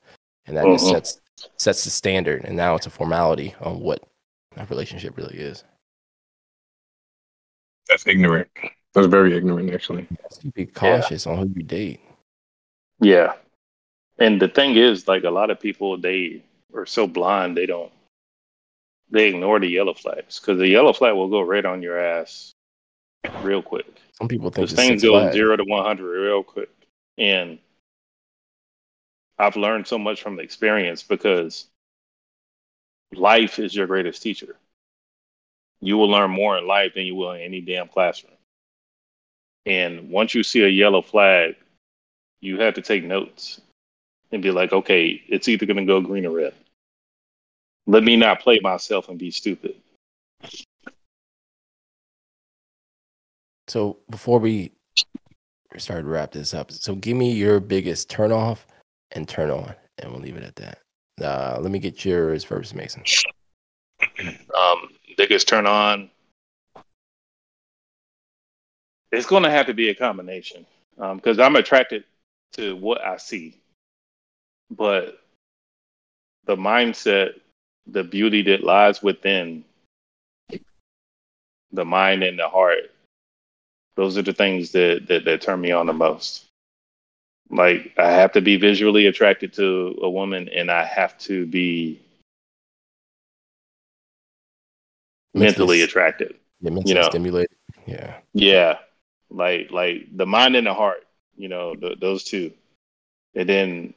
[0.47, 0.93] and that just Mhm.
[0.93, 1.21] sets
[1.57, 2.45] sets the standard.
[2.45, 4.03] And now it's a formality on what
[4.57, 5.62] a relationship really is.
[7.89, 8.49] That's ignorant.
[8.99, 10.09] That's very ignorant, actually.
[10.42, 12.01] You be cautious on who you date.
[13.01, 13.34] Yeah.
[14.18, 16.42] And the thing is, like a lot of people, they
[16.74, 17.92] are so blind they don't
[19.11, 22.53] they ignore the yellow flags because the yellow flag will go right on your ass
[23.42, 23.86] real quick.
[24.12, 25.32] Some people think Those things go Flags.
[25.32, 26.70] zero to one hundred real quick.
[27.16, 27.59] And
[29.38, 31.68] I've learned so much from the experience because
[33.14, 34.57] life is your greatest teacher.
[35.80, 38.32] You will learn more in life than you will in any damn classroom.
[39.67, 41.57] And once you see a yellow flag,
[42.41, 43.61] you have to take notes
[44.33, 46.55] and be like, okay, it's either going to go green or red.
[47.87, 49.75] Let me not play myself and be stupid.
[53.67, 54.73] So before we
[55.77, 58.67] start to wrap this up, so give me your biggest turn off
[59.13, 60.79] and turn on, and we'll leave it at that.
[61.23, 63.03] Uh, let me get yours first, Mason.
[64.59, 66.11] um, biggest turn on.
[69.11, 70.67] It's going to have to be a combination
[70.99, 72.05] um, because I'm attracted
[72.53, 73.59] to what I see,
[74.71, 75.21] but
[76.45, 77.41] the mindset,
[77.87, 79.65] the beauty that lies within
[81.73, 82.91] the mind and the heart,
[83.97, 86.45] those are the things that that, that turn me on the most.
[87.51, 92.01] Like I have to be visually attracted to a woman, and I have to be
[95.35, 96.35] mentally attracted.
[96.61, 97.09] yeah, mentally know.
[97.09, 97.57] stimulated.
[97.87, 98.17] Yeah.
[98.35, 98.79] Yeah,
[99.31, 101.07] like like the mind and the heart,
[101.37, 102.53] you know, th- those two,
[103.35, 103.95] and then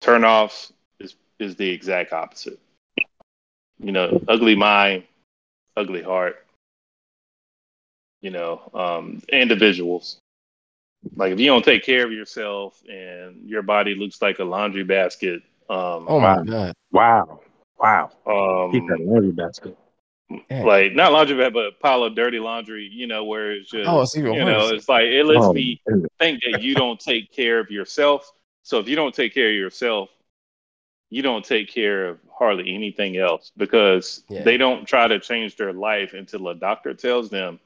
[0.00, 2.58] turn offs is is the exact opposite.
[3.78, 5.04] You know, ugly mind,
[5.76, 6.44] ugly heart.
[8.22, 10.18] You know, um, individuals.
[11.14, 14.82] Like if you don't take care of yourself and your body looks like a laundry
[14.84, 16.74] basket, um, Oh my god.
[16.92, 17.40] Wow.
[17.78, 18.10] Wow.
[18.72, 19.76] Keep um, that laundry basket.
[20.28, 20.64] Yeah.
[20.64, 22.88] like not laundry basket, but a pile of dirty laundry.
[22.90, 25.52] You know, where it's just Oh, it's even you know, it's like it lets Oh,
[25.52, 25.80] me
[26.18, 28.32] think that you don't take care of yourself.
[28.64, 30.08] So if you don't take care of yourself,
[31.10, 34.42] you don't take care of hardly anything else because Yeah.
[34.42, 37.60] they don't try to change their life until a doctor tells them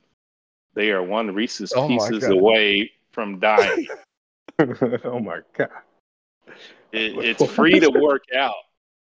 [0.74, 3.86] they are one Reese's Oh pieces away from dying.
[5.04, 5.70] oh my god.
[6.92, 8.52] it, it's free to work out.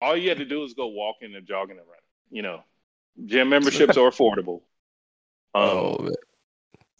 [0.01, 2.05] All you have to do is go walking and jogging and running.
[2.31, 2.63] You know,
[3.27, 4.63] gym memberships are affordable.
[5.55, 6.13] Um, oh, man.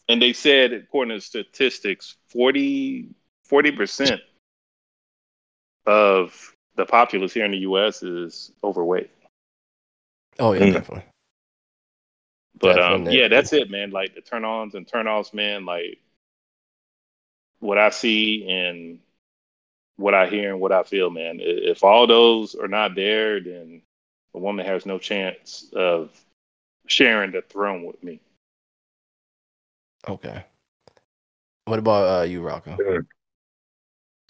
[0.09, 3.07] and they said, according to statistics, 40
[3.77, 4.21] percent
[5.85, 8.01] of the populace here in the U.S.
[8.01, 9.11] is overweight.
[10.39, 10.73] oh yeah, Mm.
[10.73, 11.05] definitely.
[12.59, 13.91] But um, yeah, that's it, man.
[13.91, 15.65] Like the turn ons and turn offs, man.
[15.65, 15.99] Like
[17.59, 18.99] what I see and
[19.97, 21.37] what I hear and what I feel, man.
[21.39, 23.83] If all those are not there, then
[24.35, 26.09] a woman has no chance of
[26.87, 28.19] sharing the throne with me.
[30.07, 30.43] Okay.
[31.65, 32.77] What about uh, you, Rocco?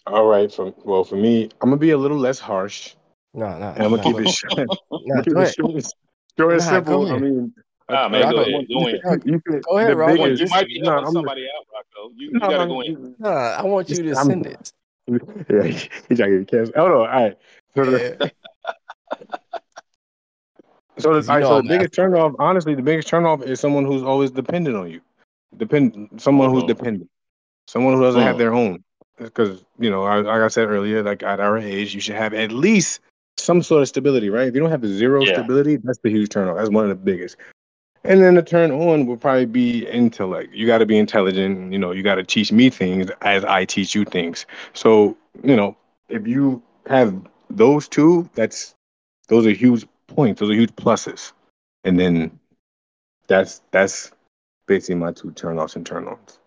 [0.06, 0.52] All right.
[0.52, 2.94] For well, for me, I'm gonna be a little less harsh,
[3.34, 3.68] No, no.
[3.70, 4.58] and I'm gonna keep it short.
[4.58, 4.66] I'm
[5.06, 5.54] no, keep go it ahead.
[5.54, 5.92] short, and-
[6.38, 7.06] short and Nah, simple.
[7.06, 7.54] go I mean,
[7.88, 9.00] Ah, man, go I- ahead, go in.
[9.24, 10.16] you could- Go ahead, the Rob.
[10.16, 12.10] biggest- You might be helping I'm- somebody out, Rocco.
[12.16, 13.14] You, you no, gotta go in.
[13.18, 14.72] No, I want you to I'm- send it.
[15.08, 16.76] Yeah, he, he trying to get canceled.
[16.76, 17.36] Oh no, all right.
[17.74, 18.28] So the, Yeah.
[21.02, 23.84] So, the, right, so the biggest turn off, honestly, the biggest turn off is someone
[23.84, 25.00] who's always dependent on you.
[25.56, 26.68] Depend someone who's Mhm.
[26.68, 27.10] dependent.
[27.66, 28.38] Someone who doesn't have Mhm.
[28.38, 28.84] their own.
[29.18, 32.32] Because, you know, I, like I said earlier, like at our age, you should have
[32.32, 33.00] at least
[33.36, 34.48] some sort of stability, right?
[34.48, 35.34] If you don't have zero Yeah.
[35.34, 36.56] stability, that's the huge turn off.
[36.56, 37.36] That's one of the biggest.
[38.04, 40.54] And then the turn on will probably be intellect.
[40.54, 41.70] You got to be intelligent.
[41.70, 44.46] You know, you got to teach me things as I teach you things.
[44.72, 45.76] So, you know,
[46.08, 47.14] if you have
[47.50, 48.74] those two, that's
[49.28, 50.40] those are huge points.
[50.40, 51.32] Those are huge pluses.
[51.84, 52.38] And then
[53.26, 54.10] that's that's
[54.66, 56.38] basically my two turn offs and turn ons.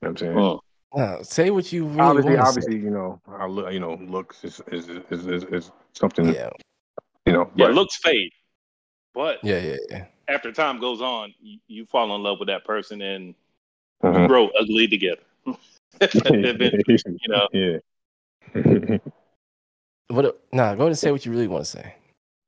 [0.00, 0.58] You know what I'm saying?
[0.96, 3.94] No, say what you really obviously, want to obviously, you know, I look, you know,
[3.96, 6.32] looks is is is, is, is something.
[6.32, 6.48] Yeah,
[7.26, 7.50] you know.
[7.56, 8.32] Yeah, but- looks fade,
[9.12, 10.04] but yeah, yeah, yeah.
[10.28, 13.34] after time goes on, you, you fall in love with that person and
[14.02, 14.22] Mhm.
[14.22, 15.22] you grow ugly together.
[16.00, 17.48] You know.
[17.52, 17.78] yeah.
[20.10, 20.40] What?
[20.52, 21.94] Nah, go ahead and say what you really want to say.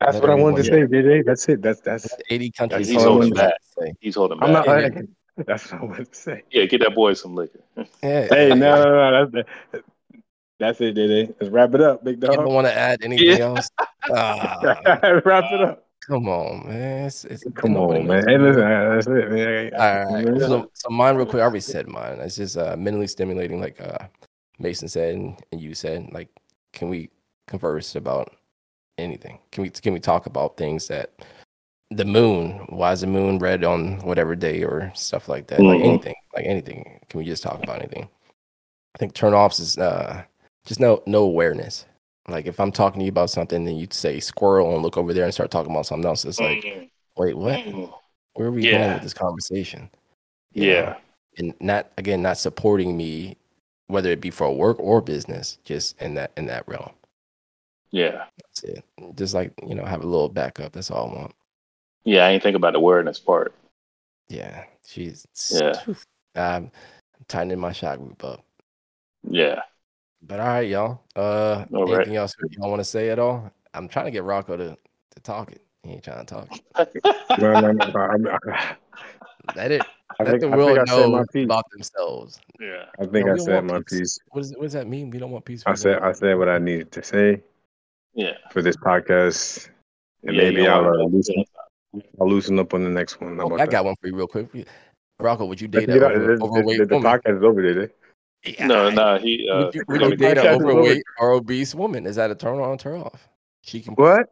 [0.01, 1.25] That's what I wanted to everyone say, JJ.
[1.27, 1.63] That's it.
[1.63, 2.89] That's that's Eighty countries.
[2.89, 3.97] He's all I holding want you back.
[4.01, 4.67] He's holding I'm back.
[4.67, 4.95] not.
[4.95, 5.03] Yeah.
[5.47, 6.43] That's what I wanted to say.
[6.51, 7.61] yeah, get that boy some liquor.
[8.03, 8.27] Yeah.
[8.31, 9.27] Hey, no, no, no.
[9.33, 9.85] That's
[10.59, 11.35] that's it, JJ.
[11.41, 12.33] Let's wrap it up, big dog.
[12.33, 13.45] You don't want to add anything Yeah.
[13.47, 13.71] else?
[14.11, 14.59] Ah,
[15.25, 15.87] wrap it up.
[16.07, 17.07] come on, man.
[17.07, 18.29] It's, it's, Come on, man.
[18.29, 19.75] Hey, listen, that's it, man.
[19.75, 20.41] All right.
[20.41, 21.41] So, so mine, real quick.
[21.41, 22.19] I already said mine.
[22.21, 24.07] It's just uh, mentally stimulating, like uh,
[24.59, 26.29] Mason said and, and you said, like,
[26.75, 27.09] can we
[27.47, 28.35] converse about
[29.01, 29.39] anything?
[29.53, 31.11] Can we can we talk about things that
[31.91, 32.65] the moon?
[32.69, 35.63] Why is the moon red on whatever day or stuff like that?
[35.63, 35.85] Like Mhm.
[35.85, 37.01] anything, like anything.
[37.09, 38.09] Can we just talk about anything?
[38.95, 40.23] I think turnoffs is uh
[40.67, 41.87] just no no awareness.
[42.29, 45.13] Like if I'm talking to you about something, then you'd say squirrel and look over
[45.13, 46.25] there and start talking about something else.
[46.25, 47.61] It's like, Mm, wait, what?
[47.61, 47.93] mm.
[48.35, 49.91] Where are we going with this conversation?
[50.53, 50.69] You know?
[50.69, 50.97] Yeah.
[51.39, 53.37] and not again not supporting me
[53.87, 56.91] whether it be for work or business just in that in that realm
[57.91, 58.25] Yeah.
[58.39, 58.85] that's it
[59.17, 61.35] just like you know have a little backup that's all i want
[62.05, 62.27] Yeah.
[62.27, 63.55] I ain't think about the awareness part.
[64.29, 65.83] yeah she's Yeah.
[66.35, 66.71] i'm
[67.29, 68.45] tightening my shot group up
[69.29, 69.63] Yeah.
[70.23, 71.97] but all right y'all uh All right.
[71.99, 74.77] anything else y'all want to say at all i'm trying to get rocco to
[75.15, 76.49] to talk it he ain't trying to talk
[77.39, 78.75] No, no, no, I'm- I,
[79.57, 79.83] let it
[80.19, 82.85] I let think, the I, world think I said know my about themselves yeah.
[83.01, 83.99] I think No, I said my peace.
[83.99, 84.19] piece.
[84.31, 86.05] what, is, what does that mean we don't want peace I said them?
[86.05, 87.43] I said what I needed to say
[88.15, 88.33] Yeah.
[88.53, 89.69] for this podcast,
[90.25, 91.45] and Yeah, maybe I'll, uh, loosen,
[92.21, 93.37] I'll loosen up on the next one.
[93.37, 93.71] How Oh, about I that?
[93.73, 94.49] got one for you real quick.
[95.19, 97.13] Rocco, would you date an get out- over, the- the- overweight the, the woman?
[97.13, 97.97] podcast is over, did it?
[98.45, 99.49] Yeah, No, I- no, he.
[99.49, 100.71] Uh, Would you, would you date an podcast over.
[100.71, 102.07] overweight or obese woman?
[102.07, 103.29] Is that a turn on or turn off?
[103.63, 103.95] She can.
[103.99, 104.27] What?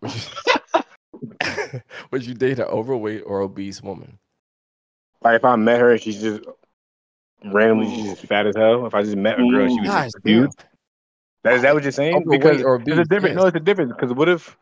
[0.00, 1.80] Would you,
[2.12, 4.18] would you date an overweight or obese woman?
[5.22, 6.40] Like if I met her and she's just
[7.44, 8.86] randomly she's just fat as hell.
[8.86, 10.50] If I just met a girl she was Gosh, just huge.
[11.42, 12.16] That is that what you're saying?
[12.16, 13.36] Overweight Because or it's a obese, different.
[13.36, 13.92] No, it's a difference.
[13.92, 14.56] Because what if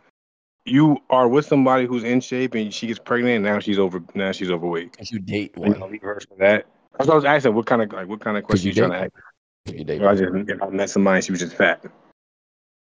[0.65, 4.03] you are with somebody who's in shape and she gets pregnant and now she's over
[4.15, 4.97] now she's overweight?
[4.97, 5.81] Could you date Are you one?
[5.81, 6.67] gonna leave her for that?
[6.93, 7.55] That's what I was asking.
[7.55, 9.77] What kind of like what kind of question you you trying date to ask?
[9.79, 10.47] You date If I one?
[10.47, 11.85] just if I met somebody she was just fat.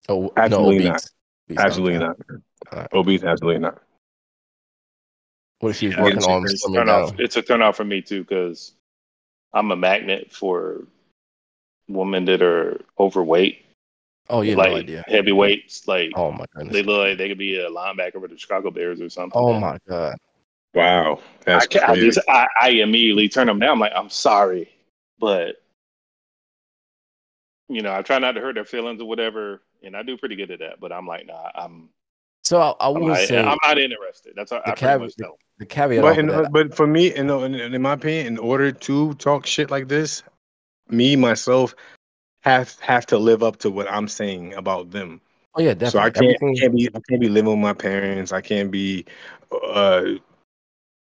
[0.08, 0.96] Oh, Absolutely no, not.
[0.96, 1.10] obese.
[1.50, 2.04] Obese, Absolutely okay.
[2.06, 2.16] not.
[2.72, 2.92] Alright.
[2.92, 3.82] Obese, absolutely not.
[5.60, 7.20] What if she was Yeah, working it's, on it's a slimming turn off.
[7.20, 8.72] It's a turn off for me too because
[9.52, 10.84] I'm a magnet for
[11.88, 13.64] women that are overweight,
[14.30, 15.04] Oh, you have like no idea.
[15.08, 15.86] heavyweights.
[15.88, 19.00] Like Oh my they look like they could be a linebacker for the Chicago Bears
[19.00, 19.40] or something.
[19.40, 20.16] Oh my god.
[20.74, 22.06] Wow, I, that's ca- I crazy.
[22.06, 23.72] just I, I immediately turn them down.
[23.72, 24.70] I'm like, I'm sorry,
[25.18, 25.56] but
[27.68, 30.36] you know, I try not to hurt their feelings or whatever, and I do pretty
[30.36, 30.80] good at that.
[30.80, 31.90] But I'm like, nah, I'm
[32.42, 34.32] So I, I I'm will not, say I'm not interested.
[34.34, 35.36] That's what I the pretty cav- much know.
[35.58, 38.72] the caveat but in, that, but for me, in, in in my opinion, in order
[38.72, 40.22] to talk shit like this,
[40.88, 41.74] me myself
[42.42, 45.20] have have to live up to what I'm saying about them.
[45.54, 46.02] oh yeah, So definitely.
[46.02, 48.32] I can't, I can't be I can't be living with my parents.
[48.32, 49.04] I can't be
[49.50, 50.04] uh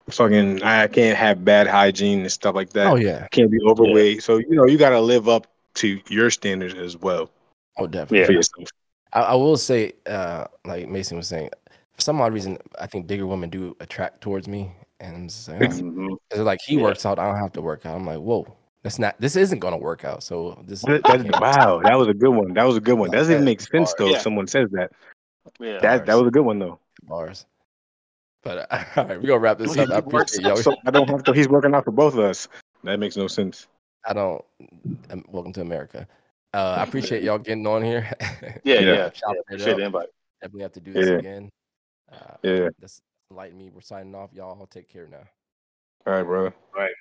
[0.10, 2.88] fucking I can't have bad hygiene and stuff like that.
[2.88, 4.24] oh yeah, I can't be overweight.
[4.24, 7.30] So you know you got to live up to your standards as well
[7.78, 8.20] oh definitely.
[8.20, 8.26] Yeah.
[8.26, 8.70] for yourself.
[9.14, 11.50] I, I will say, uh, like Mason was saying,
[11.94, 15.48] for some odd reason, I think bigger women do attract towards me, and I'm just
[15.48, 15.76] like, oh.
[15.76, 16.18] Mhm.
[16.36, 16.84] Like he Yeah.
[16.84, 17.96] works out, I don't have to work out.
[17.96, 18.46] I'm like, whoa,
[18.84, 19.16] that's not.
[19.20, 20.24] This isn't gonna work out.
[20.24, 20.82] So this.
[20.84, 22.54] That- that- wow, that was a good one.
[22.54, 23.10] That was a good one.
[23.10, 24.16] Like Doesn't even make sense though Yeah.
[24.18, 24.92] if someone says that.
[25.60, 25.80] Yeah.
[25.80, 26.80] That that was a good one though.
[27.04, 27.46] bars.
[28.44, 29.90] But uh, all right, we're gonna wrap this up.
[29.90, 30.56] I appreciate y'all.
[30.58, 31.34] So I don't have to.
[31.34, 32.48] He's working out for both of us.
[32.84, 33.68] That makes no sense.
[34.08, 34.44] I don't.
[35.10, 36.08] Um, welcome to America.
[36.54, 38.10] Uh, I appreciate y'all getting on here.
[38.64, 38.80] Yeah, Yeah.
[38.82, 39.10] yeah.
[39.10, 40.08] Chopping Appreciate the invite.
[40.42, 41.16] Definitely have to do this Yeah.
[41.18, 41.50] again.
[42.12, 42.70] Uh, Yeah.
[42.80, 43.70] That's enlighten me.
[43.74, 44.32] We're signing off.
[44.34, 45.28] Y'all take care now.
[46.08, 46.54] All right, brother.
[46.76, 46.92] Right.